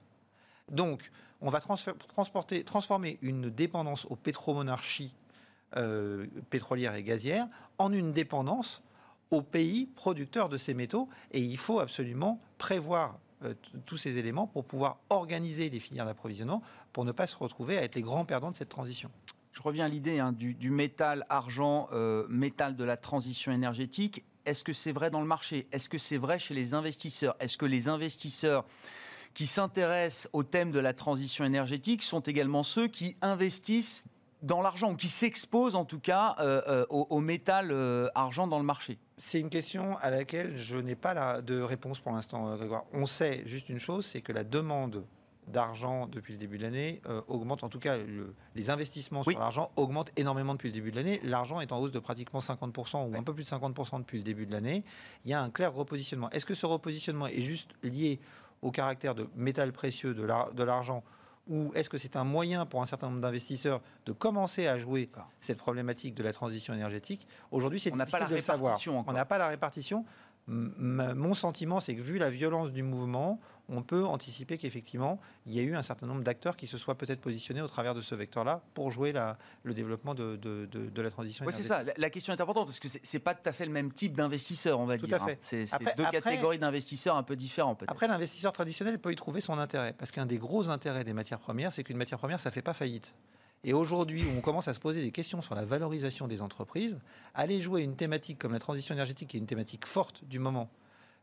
Donc, 0.71 1.11
on 1.41 1.51
va 1.51 1.61
transporter, 1.61 2.63
transformer 2.63 3.19
une 3.23 3.51
dépendance 3.51 4.07
aux 4.07 4.17
pétromonarchies 4.17 5.13
euh, 5.77 6.27
pétrolières 6.51 6.95
et 6.95 7.03
gazières 7.03 7.49
en 7.79 7.93
une 7.93 8.13
dépendance 8.13 8.83
aux 9.31 9.43
pays 9.43 9.87
producteurs 9.87 10.49
de 10.49 10.57
ces 10.57 10.73
métaux. 10.73 11.09
Et 11.33 11.41
il 11.41 11.59
faut 11.59 11.81
absolument 11.81 12.41
prévoir 12.59 13.19
euh, 13.45 13.55
tous 13.87 13.97
ces 13.97 14.19
éléments 14.19 14.47
pour 14.47 14.65
pouvoir 14.65 14.99
organiser 15.11 15.69
les 15.69 15.81
filières 15.81 16.07
d'approvisionnement 16.07 16.63
pour 16.93 17.05
ne 17.05 17.13
pas 17.13 17.27
se 17.27 17.37
retrouver 17.37 17.77
à 17.77 17.83
être 17.83 17.97
les 17.97 18.03
grands 18.03 18.25
perdants 18.25 18.51
de 18.51 18.57
cette 18.57 18.69
transition 18.69 19.11
je 19.59 19.63
reviens 19.65 19.87
à 19.87 19.89
l'idée 19.89 20.21
hein, 20.21 20.31
du, 20.31 20.71
métal, 20.71 21.27
argent, 21.29 21.89
euh, 21.93 22.27
métal 22.29 22.77
de 22.77 22.85
la 22.85 22.97
transition 22.97 23.51
énergétique. 23.51 24.25
Est-ce 24.49 24.65
que 24.65 24.73
c'est 24.73 24.93
vrai 24.93 25.11
dans 25.11 25.21
le 25.21 25.27
marché? 25.27 25.69
Est-ce 25.73 25.91
que 25.91 25.99
c'est 25.99 26.17
vrai 26.17 26.39
chez 26.39 26.55
les 26.55 26.73
investisseurs? 26.73 27.37
Est-ce 27.39 27.59
que 27.59 27.67
les 27.67 27.87
investisseurs 27.89 28.65
qui 29.35 29.47
s'intéressent 29.47 30.27
au 30.33 30.43
thème 30.43 30.71
de 30.71 30.79
la 30.79 30.95
transition 30.95 31.45
énergétique 31.45 32.03
sont 32.03 32.21
également 32.21 32.63
ceux 32.63 32.89
qui 32.89 33.15
investissent 33.21 34.07
dans 34.41 34.63
l'argent, 34.63 34.93
ou 34.93 34.97
qui 34.97 35.09
s'exposent 35.09 35.75
en 35.75 35.85
tout 35.85 35.99
cas 35.99 36.37
euh, 36.39 36.63
euh, 36.67 36.87
au, 36.89 37.21
métal 37.21 37.75
argent 38.15 38.47
dans 38.47 38.59
le 38.59 38.65
marché? 38.65 38.99
C'est 39.19 39.39
une 39.39 39.51
question 39.51 39.99
à 39.99 40.11
laquelle 40.11 40.57
je 40.57 40.79
n'ai 40.79 40.95
pas 40.95 41.43
de 41.43 41.61
réponse 41.61 42.01
pour 42.01 42.13
l'instant, 42.13 42.57
Grégoire. 42.57 42.85
On 42.95 43.05
sait 43.05 43.43
juste 43.45 43.69
une 43.69 43.81
chose, 43.81 44.07
c'est 44.07 44.23
que 44.23 44.33
la 44.33 44.45
demande 44.45 45.05
d'argent 45.49 46.07
depuis 46.07 46.33
le 46.35 46.39
début 46.39 46.59
de 46.59 46.63
l'année 46.63 47.01
euh, 47.07 47.21
augmente, 47.29 47.65
en 47.65 47.69
tout 47.69 47.79
cas 47.79 47.97
les 48.55 48.71
investissements 48.71 49.23
sur 49.23 49.39
l'argent 49.39 49.71
augmentent 49.77 50.13
énormément 50.17 50.55
depuis 50.55 50.69
le 50.69 50.75
début 50.75 50.91
de 50.91 50.97
l'année. 50.97 51.21
L'argent 51.25 51.61
est 51.61 51.73
en 51.73 51.79
hausse 51.79 51.93
de 51.93 51.99
pratiquement 51.99 52.41
50% 52.41 53.11
ou 53.11 53.17
un 53.17 53.23
peu 53.23 53.35
plus 53.35 53.45
de 53.45 53.49
50% 53.49 54.01
depuis 54.01 54.19
le 54.19 54.25
début 54.25 54.47
de 54.47 54.53
l'année. 54.53 54.85
Il 55.25 55.31
y 55.31 55.35
a 55.35 55.43
un 55.43 55.51
clair 55.51 55.73
repositionnement. 55.73 56.31
Est-ce 56.31 56.47
que 56.47 56.55
ce 56.55 56.67
repositionnement 56.67 57.27
est 57.27 57.43
juste 57.43 57.71
lié 57.83 58.21
au 58.63 58.71
caractère 58.71 59.15
de 59.15 59.29
métal 59.37 59.73
précieux 59.73 60.15
de 60.15 60.63
l'argent 60.63 61.03
ou 61.49 61.73
est-ce 61.75 61.89
que 61.89 61.97
c'est 61.99 62.17
un 62.17 62.25
moyen 62.25 62.67
pour 62.67 62.83
un 62.83 62.87
certain 62.87 63.09
nombre 63.09 63.21
d'investisseurs 63.21 63.81
de 64.05 64.13
commencer 64.13 64.67
à 64.67 64.79
jouer 64.79 65.09
cette 65.41 65.59
problématique 65.59 66.15
de 66.15 66.23
la 66.23 66.33
transition 66.33 66.75
énergétique? 66.75 67.27
Aujourd'hui, 67.51 67.81
c'est 67.81 67.91
difficile 67.91 68.27
de 68.29 68.35
le 68.35 68.41
savoir. 68.41 68.79
On 69.07 69.13
n'a 69.13 69.25
pas 69.25 69.39
la 69.39 69.49
répartition. 69.49 70.05
Mon 70.49 71.35
sentiment, 71.35 71.79
c'est 71.81 71.95
que 71.95 72.01
vu 72.01 72.19
la 72.19 72.31
violence 72.31 72.73
du 72.73 72.83
mouvement, 72.83 73.39
on 73.69 73.83
peut 73.83 74.05
anticiper 74.05 74.57
qu'effectivement, 74.57 75.21
il 75.47 75.55
y 75.55 75.61
a 75.61 75.63
eu 75.63 75.75
un 75.75 75.83
certain 75.83 76.07
nombre 76.07 76.23
d'acteurs 76.23 76.57
qui 76.57 76.67
se 76.67 76.79
soient 76.79 76.97
peut-être 76.97 77.21
positionnés 77.21 77.61
au 77.61 77.69
travers 77.69 77.95
de 77.95 78.01
ce 78.01 78.15
vecteur-là 78.15 78.63
pour 78.73 78.91
jouer 78.91 79.13
le 79.63 79.75
développement 79.75 80.15
de, 80.15 80.39
la 80.97 81.11
transition 81.11 81.45
Oui, 81.45 81.53
c'est 81.53 81.63
ça. 81.63 81.83
La, 81.97 82.11
question 82.11 82.33
est 82.33 82.41
importante 82.41 82.67
parce 82.67 82.81
que 82.81 82.89
ce 82.89 82.99
n'est 82.99 83.21
pas 83.21 83.35
tout 83.35 83.47
à 83.47 83.53
fait 83.53 83.67
le 83.67 83.73
même 83.73 83.93
type 83.93 84.17
d'investisseur, 84.17 84.81
on 84.81 84.87
va 84.87 84.97
tout 84.97 85.07
dire. 85.07 85.19
Tout 85.19 85.25
à 85.25 85.27
hein. 85.31 85.37
fait. 85.43 85.67
C'est 85.69 85.97
deux 85.97 86.11
catégories 86.11 86.59
d'investisseurs 86.59 87.17
un 87.17 87.23
peu 87.23 87.37
différents, 87.37 87.75
peut-être. 87.75 87.91
Après, 87.91 88.09
l'investisseur 88.09 88.53
traditionnel 88.53 88.99
peut 88.99 89.13
y 89.13 89.17
trouver 89.17 89.43
son 89.43 89.59
intérêt 89.59 89.93
parce 89.93 90.11
qu'un 90.11 90.27
des 90.27 90.39
gros 90.39 90.71
intérêts 90.71 91.05
des 91.05 91.13
matières 91.13 91.41
premières, 91.41 91.73
c'est 91.73 91.85
qu'une 91.85 91.99
matière 91.99 92.19
première, 92.19 92.41
ça 92.41 92.49
ne 92.49 92.55
fait 92.55 92.63
pas 92.63 92.75
faillite. 92.75 93.13
Et 93.65 93.73
aujourd'hui, 93.73 94.25
où 94.25 94.39
on 94.39 94.41
commence 94.41 94.69
à 94.69 94.75
se 94.75 94.81
poser 94.81 95.01
des 95.01 95.11
questions 95.11 95.41
sur 95.41 95.55
la 95.55 95.65
valorisation 95.65 96.29
des 96.29 96.43
entreprises, 96.43 96.99
aller 97.35 97.61
jouer 97.61 97.83
une 97.83 97.97
thématique 97.97 98.39
comme 98.39 98.53
la 98.53 98.59
transition 98.59 98.95
énergétique, 98.95 99.29
qui 99.29 99.37
est 99.37 99.41
une 99.41 99.47
thématique 99.47 99.87
forte 99.87 100.25
du 100.25 100.39
moment, 100.39 100.71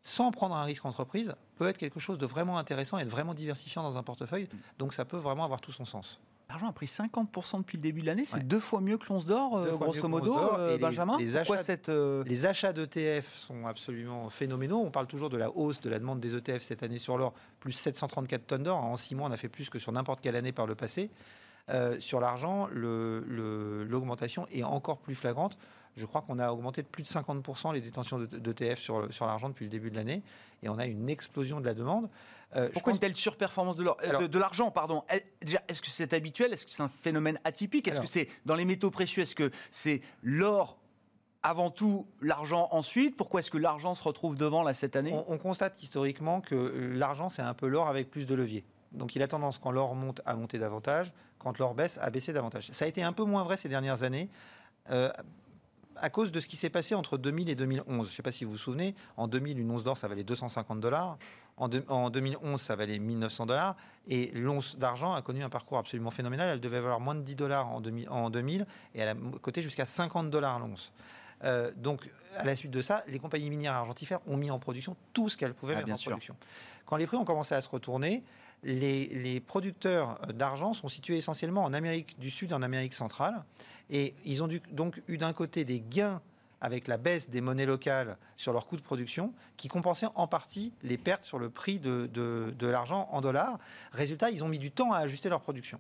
sans 0.04 0.32
prendre 0.32 0.56
un 0.56 0.64
risque 0.64 0.86
entreprise, 0.86 1.34
peut 1.56 1.68
être 1.68 1.78
quelque 1.78 2.00
chose 2.00 2.18
de 2.18 2.26
vraiment 2.26 2.58
intéressant 2.58 2.98
et 2.98 3.06
de 3.06 3.10
vraiment 3.10 3.34
diversifiant 3.34 3.84
dans 3.84 3.98
un 3.98 4.04
portefeuille. 4.04 4.48
Donc 4.78 4.94
ça 4.94 5.06
peut 5.06 5.18
vraiment 5.18 5.46
avoir 5.46 5.62
tout 5.62 5.72
son 5.72 5.86
sens. 5.86 6.20
L'argent 6.48 6.68
a 6.68 6.74
pris 6.74 6.86
50% 6.86 7.60
depuis 7.60 7.78
le 7.78 7.82
début 7.82 8.02
de 8.02 8.06
l'année. 8.06 8.24
C'est 8.24 8.48
deux 8.48 8.60
fois 8.60 8.80
mieux 8.80 9.00
que 9.00 9.08
l'once 9.10 9.26
d'or, 9.26 9.58
euh, 9.58 9.76
grosso 9.78 10.08
modo, 10.08 10.38
euh, 10.38 10.78
Benjamin. 10.78 11.18
Les, 11.18 11.38
achats, 11.38 11.58
cette, 11.58 11.90
euh, 11.90 12.24
les 12.28 12.46
achats 12.46 12.72
d'ETF 12.72 13.36
sont 13.36 13.66
absolument 13.66 14.30
phénoménaux. 14.30 14.80
On 14.80 14.92
parle 14.92 15.08
toujours 15.08 15.32
de 15.32 15.38
la 15.38 15.50
hausse 15.50 15.80
de 15.80 15.90
la 15.90 15.98
demande 15.98 16.20
des 16.20 16.36
ETF 16.36 16.62
cette 16.62 16.84
année 16.84 17.00
sur 17.00 17.18
l'or, 17.18 17.34
plus 17.60 17.72
734 17.72 18.46
tonnes 18.46 18.64
d'or. 18.64 18.78
En 18.78 18.96
six 18.96 19.16
mois, 19.16 19.28
on 19.28 19.32
a 19.32 19.38
fait 19.38 19.50
plus 19.50 19.72
que 19.72 19.80
sur 19.80 19.92
n'importe 19.92 20.22
quelle 20.22 20.36
année 20.36 20.52
par 20.52 20.68
le 20.68 20.76
passé. 20.76 21.10
Sur 22.00 22.20
l'argent, 22.20 22.68
l'augmentation 22.72 24.46
est 24.52 24.64
encore 24.64 25.00
plus 25.00 25.16
flagrante. 25.16 25.58
Je 25.96 26.06
crois 26.06 26.22
qu'on 26.22 26.40
a 26.40 26.52
augmenté 26.52 26.82
de 26.82 26.88
plus 26.88 27.04
de 27.04 27.08
50% 27.08 27.74
les 27.74 27.80
détentions 27.80 28.20
d'ETF 28.20 28.80
sur, 28.80 29.12
sur 29.14 29.26
l'argent 29.26 29.48
depuis 29.50 29.66
le 29.66 29.72
début 29.72 29.90
de 29.90 29.96
l'année. 29.96 30.24
Et 30.62 30.70
on 30.70 30.78
a 30.78 30.86
une 30.86 31.10
explosion 31.10 31.62
de 31.62 31.66
la 31.66 31.74
demande. 31.74 32.10
Euh, 32.56 32.70
Pourquoi 32.74 32.94
une 32.94 33.00
telle 33.00 33.16
surperformance 33.16 33.76
de 33.76 33.86
euh, 33.86 34.28
l'argent 34.34 34.72
pardon? 34.72 35.04
Déjà, 35.42 35.62
est-ce 35.68 35.82
que 35.82 35.90
c'est 35.90 36.14
habituel? 36.14 36.54
Est-ce 36.54 36.66
que 36.66 36.72
c'est 36.72 36.84
un 36.84 36.90
phénomène 36.90 37.40
atypique? 37.44 37.88
Est-ce 37.88 38.02
que 38.02 38.08
c'est 38.08 38.28
dans 38.46 38.56
les 38.56 38.66
métaux 38.66 38.92
précieux? 38.92 39.24
Est-ce 39.24 39.36
que 39.36 39.52
c'est 39.72 40.02
l'or 40.22 40.78
avant 41.44 41.70
tout, 41.70 42.08
l'argent 42.22 42.70
ensuite? 42.72 43.16
Pourquoi 43.16 43.40
est-ce 43.40 43.52
que 43.52 43.58
l'argent 43.58 43.94
se 43.94 44.04
retrouve 44.04 44.36
devant 44.36 44.64
là 44.64 44.74
cette 44.74 44.96
année? 44.96 45.14
On, 45.28 45.38
constate 45.38 45.82
historiquement 45.82 46.42
que 46.42 46.56
l'argent, 46.96 47.30
c'est 47.30 47.44
un 47.44 47.54
peu 47.54 47.68
l'or 47.68 47.88
avec 47.88 48.10
plus 48.10 48.26
de 48.26 48.34
levier. 48.34 48.66
Donc 48.96 49.16
il 49.16 49.22
a 49.22 49.28
tendance, 49.28 49.58
quand 49.58 49.72
l'or 49.72 49.96
monte, 49.96 50.22
à 50.26 50.36
monter 50.36 50.60
davantage, 50.60 51.12
quand 51.40 51.58
l'or 51.60 51.76
baisse, 51.76 51.98
à 52.02 52.10
baisser 52.10 52.34
davantage. 52.34 52.70
Ça 52.72 52.86
a 52.86 52.88
été 52.88 53.04
un 53.04 53.14
peu 53.14 53.24
moins 53.24 53.44
vrai 53.44 53.58
ces 53.58 53.70
dernières 53.70 54.04
années. 54.04 54.30
Euh, 54.92 55.12
à 55.98 56.10
cause 56.10 56.32
de 56.32 56.40
ce 56.40 56.48
qui 56.48 56.56
s'est 56.56 56.70
passé 56.70 56.96
entre 56.96 57.18
2000 57.18 57.50
et 57.50 57.56
2011. 57.56 58.08
Je 58.08 58.12
ne 58.12 58.16
sais 58.16 58.24
pas 58.24 58.32
si 58.32 58.44
vous 58.44 58.52
vous 58.52 58.58
souvenez, 58.58 58.96
en 59.18 59.28
2000, 59.28 59.60
une 59.60 59.72
once 59.72 59.84
d'or, 59.84 59.98
ça 59.98 60.08
valait 60.08 60.24
250 60.24 60.80
dollars. 60.80 61.18
En, 61.58 61.70
en, 61.88 62.10
2011, 62.10 62.60
ça 62.60 62.76
valait 62.76 63.00
1900 63.00 63.46
dollars. 63.46 63.76
Et 64.08 64.32
l'once 64.34 64.78
d'argent 64.78 65.14
a 65.14 65.22
connu 65.22 65.44
un 65.44 65.50
parcours 65.50 65.78
absolument 65.78 66.12
phénoménal. 66.12 66.50
Elle 66.50 66.60
devait 66.60 66.82
valoir 66.82 67.00
moins 67.00 67.16
de 67.16 67.22
10 67.22 67.36
dollars 67.36 67.68
en, 67.72 67.80
2000 68.30 68.68
et 68.94 69.00
elle 69.00 69.10
a 69.10 69.16
coté 69.42 69.62
jusqu'à 69.62 69.86
50 69.86 70.30
dollars 70.30 70.60
l'once. 70.60 70.92
Euh, 71.44 71.72
donc, 71.76 72.10
à 72.38 72.44
la 72.44 72.56
suite 72.56 72.72
de 72.72 72.82
ça, 72.82 73.04
les 73.08 73.20
compagnies 73.20 73.50
minières 73.50 73.74
argentifères 73.74 74.20
ont 74.28 74.38
mis 74.38 74.52
en 74.52 74.60
production 74.60 74.96
tout 75.14 75.30
ce 75.30 75.38
qu'elles 75.38 75.54
pouvaient 75.54 75.76
ah, 75.76 75.86
mettre 75.86 76.02
en 76.02 76.04
production. 76.04 76.36
Quand 76.86 76.98
les 76.98 77.08
prix 77.08 77.18
ont 77.18 77.26
commencé 77.26 77.56
à 77.56 77.62
se 77.62 77.70
retourner, 77.70 78.24
les, 78.66 79.40
producteurs 79.40 80.20
d'argent 80.34 80.74
sont 80.74 80.88
situés 80.88 81.18
essentiellement 81.18 81.64
en 81.64 81.74
Amérique 81.74 82.20
du 82.20 82.32
Sud 82.32 82.52
et 82.52 82.56
en 82.56 82.64
Amérique 82.64 82.94
centrale. 82.94 83.44
Et 83.90 84.16
ils 84.26 84.44
ont 84.44 84.50
donc 84.72 85.02
eu 85.08 85.18
d'un 85.18 85.34
côté 85.34 85.64
des 85.64 85.80
gains 85.80 86.22
avec 86.62 86.88
la 86.88 86.98
baisse 86.98 87.30
des 87.30 87.42
monnaies 87.42 87.68
locales 87.68 88.18
sur 88.38 88.52
leurs 88.52 88.66
coûts 88.66 88.78
de 88.78 88.82
production, 88.82 89.34
qui 89.56 89.68
compensaient 89.68 90.08
en 90.16 90.28
partie 90.28 90.74
les 90.82 90.98
pertes 90.98 91.24
sur 91.24 91.38
le 91.38 91.50
prix 91.50 91.80
de, 91.80 92.10
l'argent 92.62 93.08
en 93.12 93.22
dollars. 93.22 93.60
Résultat, 93.92 94.32
ils 94.32 94.44
ont 94.44 94.48
mis 94.48 94.58
du 94.58 94.72
temps 94.72 94.92
à 94.92 94.98
ajuster 95.00 95.30
leur 95.30 95.42
production. 95.42 95.80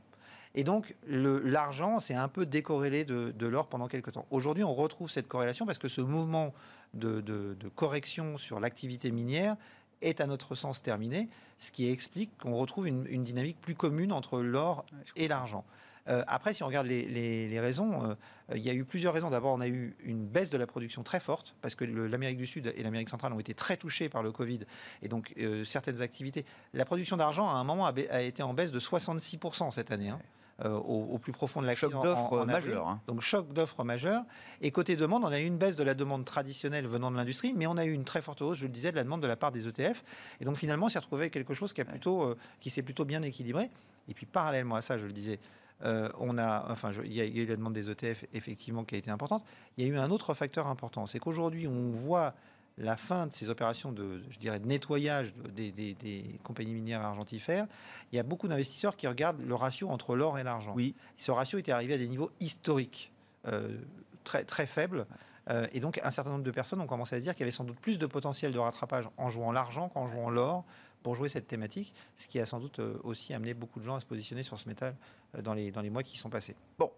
Et 0.53 0.63
donc, 0.63 0.95
l'argent 1.07 1.99
s'est 1.99 2.13
un 2.13 2.27
peu 2.27 2.45
décorrélé 2.45 3.03
de, 3.03 3.47
l'or 3.47 3.67
pendant 3.67 3.87
quelques 3.87 4.11
temps. 4.11 4.27
Aujourd'hui, 4.29 4.63
on 4.63 4.75
retrouve 4.75 5.09
cette 5.09 5.27
corrélation 5.27 5.65
parce 5.65 5.79
que 5.79 5.87
ce 5.87 6.01
mouvement 6.01 6.53
de 6.93 7.69
correction 7.75 8.37
sur 8.37 8.59
l'activité 8.59 9.11
minière 9.11 9.57
est 10.01 10.21
à 10.21 10.27
notre 10.27 10.55
sens 10.55 10.81
terminé, 10.81 11.29
ce 11.59 11.71
qui 11.71 11.89
explique 11.89 12.37
qu'on 12.37 12.55
retrouve 12.55 12.87
une, 12.87 13.23
dynamique 13.23 13.59
plus 13.61 13.75
commune 13.75 14.11
entre 14.11 14.41
l'or 14.41 14.85
et 15.15 15.27
l'argent. 15.27 15.65
Euh, 16.07 16.23
après, 16.27 16.53
si 16.53 16.61
on 16.61 16.67
regarde 16.67 16.85
les, 16.85 17.59
raisons, 17.59 18.03
euh, 18.03 18.15
il 18.55 18.61
y 18.61 18.69
a 18.69 18.73
eu 18.73 18.85
plusieurs 18.85 19.13
raisons. 19.13 19.29
D'abord, 19.29 19.53
on 19.53 19.61
a 19.61 19.67
eu 19.67 19.95
une 20.03 20.27
baisse 20.27 20.51
de 20.51 20.57
la 20.57 20.67
production 20.67 21.01
très 21.01 21.19
forte 21.19 21.55
parce 21.61 21.73
que 21.73 21.83
l'Amérique 21.83 22.37
du 22.37 22.45
Sud 22.45 22.71
et 22.75 22.83
l'Amérique 22.83 23.09
centrale 23.09 23.33
ont 23.33 23.39
été 23.39 23.55
très 23.55 23.75
touchés 23.75 24.07
par 24.07 24.21
le 24.21 24.31
Covid 24.31 24.59
et 25.01 25.07
donc 25.07 25.33
euh, 25.39 25.63
certaines 25.63 26.01
activités. 26.01 26.45
La 26.73 26.85
production 26.85 27.17
d'argent, 27.17 27.49
à 27.49 27.53
un 27.53 27.63
moment, 27.63 27.87
a, 27.87 28.21
été 28.21 28.43
en 28.43 28.53
baisse 28.53 28.71
de 28.71 28.79
66% 28.79 29.71
cette 29.71 29.91
année. 29.91 30.09
Hein. 30.09 30.19
Euh, 30.63 30.71
au, 30.77 31.17
plus 31.17 31.33
profond 31.33 31.61
de 31.61 31.67
la 31.67 31.75
crise. 31.75 31.91
Choc 31.91 32.01
d'offres 32.01 32.45
majeur. 32.45 32.87
Hein. 32.87 33.01
Donc 33.07 33.19
choc 33.19 33.51
d'offres 33.51 33.83
majeur. 33.83 34.23
Et 34.61 34.71
côté 34.71 34.95
demande, 34.95 35.25
on 35.25 35.27
a 35.27 35.41
eu 35.41 35.43
une 35.43 35.57
baisse 35.57 35.75
de 35.75 35.83
la 35.83 35.95
demande 35.95 36.23
traditionnelle 36.23 36.87
venant 36.87 37.11
de 37.11 37.17
l'industrie, 37.17 37.53
mais 37.53 37.67
on 37.67 37.75
a 37.75 37.83
eu 37.83 37.91
une 37.91 38.05
très 38.05 38.21
forte 38.21 38.41
hausse, 38.41 38.59
je 38.59 38.65
le 38.65 38.71
disais, 38.71 38.91
de 38.91 38.95
la 38.95 39.03
demande 39.03 39.21
de 39.21 39.27
la 39.27 39.35
part 39.35 39.51
des 39.51 39.67
ETF. 39.67 40.05
Et 40.39 40.45
donc 40.45 40.55
finalement, 40.55 40.85
on 40.85 40.89
s'est 40.89 40.99
retrouvé 40.99 41.29
quelque 41.29 41.53
chose 41.53 41.73
qui, 41.73 41.81
a 41.81 41.85
plutôt, 41.85 42.23
euh, 42.23 42.37
qui 42.61 42.69
s'est 42.69 42.83
plutôt 42.83 43.03
bien 43.03 43.21
équilibré. 43.21 43.69
Et 44.07 44.13
puis 44.13 44.25
parallèlement 44.25 44.75
à 44.75 44.81
ça, 44.81 44.97
je 44.97 45.05
le 45.05 45.11
disais, 45.11 45.41
euh, 45.83 46.07
on 46.19 46.37
a, 46.37 46.71
enfin, 46.71 46.91
il 47.03 47.11
y, 47.11 47.19
a 47.19 47.25
eu 47.25 47.45
la 47.45 47.57
demande 47.57 47.73
des 47.73 47.89
ETF 47.91 48.23
effectivement 48.33 48.85
qui 48.85 48.95
a 48.95 48.97
été 48.97 49.11
importante. 49.11 49.43
Il 49.77 49.85
y 49.85 49.89
a 49.89 49.93
eu 49.93 49.97
un 49.97 50.09
autre 50.09 50.33
facteur 50.33 50.67
important, 50.67 51.05
c'est 51.05 51.19
qu'aujourd'hui 51.19 51.67
on 51.67 51.89
voit 51.89 52.33
la 52.77 52.97
fin 52.97 53.27
de 53.27 53.33
ces 53.33 53.49
opérations 53.49 53.91
de, 53.91 54.21
je 54.29 54.37
dirais, 54.37 54.59
de 54.59 54.67
nettoyage 54.67 55.33
des, 55.53 56.39
compagnies 56.43 56.73
minières 56.73 57.01
argentifères, 57.01 57.67
il 58.11 58.15
y 58.15 58.19
a 58.19 58.23
beaucoup 58.23 58.47
d'investisseurs 58.47 58.95
qui 58.95 59.07
regardent 59.07 59.41
le 59.41 59.55
ratio 59.55 59.89
entre 59.89 60.15
l'or 60.15 60.37
et 60.37 60.43
l'argent. 60.43 60.73
Oui. 60.75 60.93
Ce 61.17 61.31
ratio 61.31 61.57
était 61.57 61.71
arrivé 61.71 61.93
à 61.93 61.97
des 61.97 62.07
niveaux 62.07 62.31
historiques 62.39 63.11
euh, 63.47 63.77
très, 64.23 64.43
très 64.43 64.65
faibles. 64.65 65.05
Euh, 65.49 65.67
et 65.71 65.79
donc, 65.79 66.01
un 66.03 66.11
certain 66.11 66.31
nombre 66.31 66.43
de 66.43 66.51
personnes 66.51 66.81
ont 66.81 66.87
commencé 66.87 67.15
à 67.15 67.19
se 67.19 67.23
dire 67.23 67.33
qu'il 67.33 67.41
y 67.41 67.43
avait 67.43 67.51
sans 67.51 67.63
doute 67.63 67.79
plus 67.79 67.97
de 67.97 68.05
potentiel 68.07 68.51
de 68.51 68.59
rattrapage 68.59 69.07
en 69.17 69.29
jouant 69.29 69.51
l'argent 69.51 69.89
qu'en 69.89 70.07
jouant 70.07 70.29
l'or 70.29 70.65
pour 71.01 71.15
jouer 71.15 71.29
cette 71.29 71.47
thématique, 71.47 71.93
ce 72.17 72.27
qui 72.27 72.39
a 72.39 72.45
sans 72.45 72.59
doute 72.59 72.79
euh, 72.79 72.97
aussi 73.03 73.33
amené 73.33 73.53
beaucoup 73.53 73.79
de 73.79 73.85
gens 73.85 73.95
à 73.95 73.99
se 73.99 74.05
positionner 74.05 74.43
sur 74.43 74.59
ce 74.59 74.67
métal 74.67 74.95
dans 75.43 75.53
les, 75.53 75.71
dans 75.71 75.81
les 75.81 75.91
mois 75.91 76.03
qui 76.03 76.17
sont 76.17 76.29
passés. 76.29 76.55
Bon, 76.79 76.91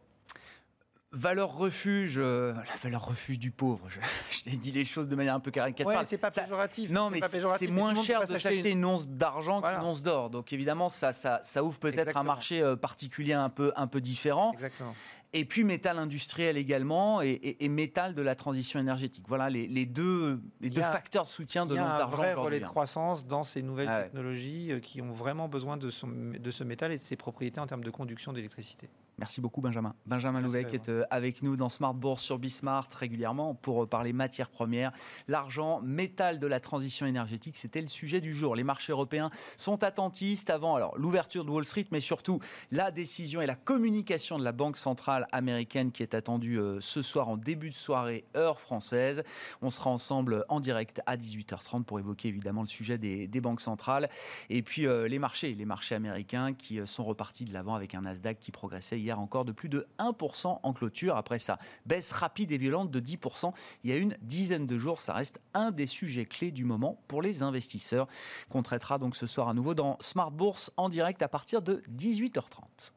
valeur 1.17 1.55
refuge, 1.55 2.15
euh, 2.17 2.53
la 2.53 2.75
valeur 2.83 3.05
refuge 3.05 3.39
du 3.39 3.51
pauvre. 3.51 3.87
Je, 3.89 4.41
t'ai 4.43 4.51
dit 4.51 4.71
les 4.71 4.85
choses 4.85 5.07
de 5.07 5.15
manière 5.15 5.35
un 5.35 5.39
peu 5.39 5.51
caricaturale. 5.51 5.97
Ouais, 5.97 6.05
c'est 6.05 6.17
pas 6.17 6.31
péjoratif. 6.31 6.91
Non, 6.91 7.09
mais 7.09 7.19
c'est 7.57 7.67
moins 7.67 7.95
cher 8.03 8.21
de 8.21 8.37
s'acheter 8.37 8.71
une... 8.71 8.85
once 8.85 9.07
d'argent 9.07 9.61
qu'une 9.61 9.83
once 9.83 10.03
d'or. 10.03 10.29
Donc 10.29 10.53
évidemment, 10.53 10.89
ça, 10.89 11.13
ça, 11.13 11.39
ça 11.43 11.63
ouvre 11.63 11.79
peut-être 11.79 12.15
un 12.15 12.23
marché 12.23 12.61
euh, 12.61 12.75
particulier 12.75 13.33
un 13.33 13.49
peu, 13.49 13.73
un 13.75 13.87
peu 13.87 13.99
différent. 13.99 14.53
Exactement. 14.53 14.93
Et 15.33 15.43
puis 15.43 15.65
métal 15.65 15.99
industriel 15.99 16.55
également 16.55 17.21
et, 17.21 17.67
métal 17.67 18.15
de 18.15 18.21
la 18.21 18.33
transition 18.33 18.79
énergétique. 18.79 19.25
Voilà 19.27 19.49
les, 19.49 19.85
deux, 19.85 20.39
les 20.61 20.69
deux 20.69 20.81
facteurs 20.81 21.25
de 21.25 21.29
soutien 21.29 21.65
de 21.65 21.75
l'once 21.75 21.85
d'argent. 21.85 22.17
Il 22.17 22.23
y 22.23 22.27
a 22.27 22.31
un 22.31 22.33
vrai 22.35 22.45
relais 22.45 22.59
de 22.61 22.65
croissance 22.65 23.27
dans 23.27 23.43
ces 23.43 23.61
nouvelles 23.61 23.89
ah 23.89 24.03
technologies 24.03 24.71
euh, 24.71 24.79
qui 24.79 25.01
ont 25.01 25.11
vraiment 25.11 25.49
besoin 25.49 25.75
de, 25.75 25.89
de 26.37 26.51
ce 26.51 26.63
métal 26.63 26.93
et 26.93 26.97
de 26.97 27.03
ses 27.03 27.17
propriétés 27.17 27.59
en 27.59 27.67
termes 27.67 27.83
de 27.83 27.91
conduction 27.91 28.31
d'électricité. 28.31 28.89
Merci 29.19 29.41
beaucoup 29.41 29.61
Benjamin. 29.61 29.95
Benjamin 30.05 30.41
Louvet 30.41 30.65
qui 30.65 30.75
est 30.75 30.89
euh, 30.89 31.03
avec 31.09 31.41
nous 31.41 31.55
dans 31.55 31.69
Smart 31.69 31.95
Bourse 31.95 32.21
sur 32.21 32.37
Bismart 32.37 32.87
régulièrement 32.95 33.55
pour 33.55 33.81
euh, 33.81 33.87
parler 33.87 34.13
matières 34.13 34.51
premières, 34.51 34.91
l'argent, 35.27 35.81
métal 35.81 36.37
de 36.37 36.45
la 36.45 36.59
transition 36.59 37.07
énergétique. 37.07 37.57
C'était 37.57 37.81
le 37.81 37.87
sujet 37.87 38.21
du 38.21 38.35
jour. 38.35 38.55
Les 38.55 38.63
marchés 38.63 38.91
européens 38.91 39.31
sont 39.57 39.83
attentistes 39.83 40.51
avant 40.51 40.75
alors 40.75 40.95
l'ouverture 40.99 41.45
de 41.45 41.49
Wall 41.49 41.65
Street, 41.65 41.87
mais 41.89 41.99
surtout 41.99 42.39
la 42.71 42.91
décision 42.91 43.41
et 43.41 43.47
la 43.47 43.55
communication 43.55 44.37
de 44.37 44.43
la 44.43 44.51
Banque 44.51 44.77
centrale 44.77 45.27
américaine 45.31 45.91
qui 45.91 46.03
est 46.03 46.13
attendue 46.13 46.59
euh, 46.59 46.79
ce 46.79 47.01
soir 47.01 47.27
en 47.27 47.37
début 47.37 47.71
de 47.71 47.75
soirée 47.75 48.23
heure 48.35 48.59
française. 48.59 49.23
On 49.63 49.71
sera 49.71 49.89
ensemble 49.89 50.45
en 50.47 50.59
direct 50.59 51.01
à 51.07 51.17
18h30 51.17 51.85
pour 51.85 51.97
évoquer 51.97 52.27
évidemment 52.27 52.61
le 52.61 52.67
sujet 52.67 52.99
des, 52.99 53.27
banques 53.41 53.61
centrales 53.61 54.09
et 54.49 54.61
puis 54.61 54.87
les 54.87 55.19
marchés, 55.19 55.53
les 55.53 55.65
marchés 55.65 55.93
américains 55.93 56.53
qui 56.53 56.79
sont 56.85 57.03
repartis 57.03 57.45
de 57.45 57.53
l'avant 57.53 57.75
avec 57.75 57.93
un 57.93 58.01
Nasdaq 58.01 58.39
qui 58.39 58.51
progressait 58.51 58.99
encore 59.15 59.45
de 59.45 59.51
plus 59.51 59.69
de 59.69 59.87
1% 59.99 60.59
en 60.61 60.73
clôture. 60.73 61.15
Après 61.15 61.39
sa 61.39 61.59
baisse 61.85 62.11
rapide 62.11 62.51
et 62.51 62.57
violente 62.57 62.91
de 62.91 62.99
10% 62.99 63.53
il 63.83 63.89
y 63.89 63.93
a 63.93 63.95
une 63.95 64.17
dizaine 64.21 64.67
de 64.67 64.77
jours, 64.77 64.99
ça 64.99 65.13
reste 65.13 65.39
un 65.53 65.71
des 65.71 65.87
sujets 65.87 66.25
clés 66.25 66.51
du 66.51 66.65
moment 66.65 67.01
pour 67.07 67.21
les 67.21 67.43
investisseurs 67.43 68.07
qu'on 68.49 68.63
traitera 68.63 68.97
donc 68.97 69.15
ce 69.15 69.27
soir 69.27 69.49
à 69.49 69.53
nouveau 69.53 69.73
dans 69.73 69.97
Smart 69.99 70.31
Bourse 70.31 70.71
en 70.77 70.89
direct 70.89 71.21
à 71.21 71.27
partir 71.27 71.61
de 71.61 71.83
18h30. 71.95 72.93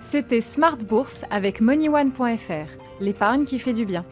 C'était 0.00 0.42
Smart 0.42 0.76
Bourse 0.76 1.24
avec 1.30 1.62
MoneyOne.fr, 1.62 3.00
l'épargne 3.00 3.46
qui 3.46 3.58
fait 3.58 3.72
du 3.72 3.86
bien. 3.86 4.04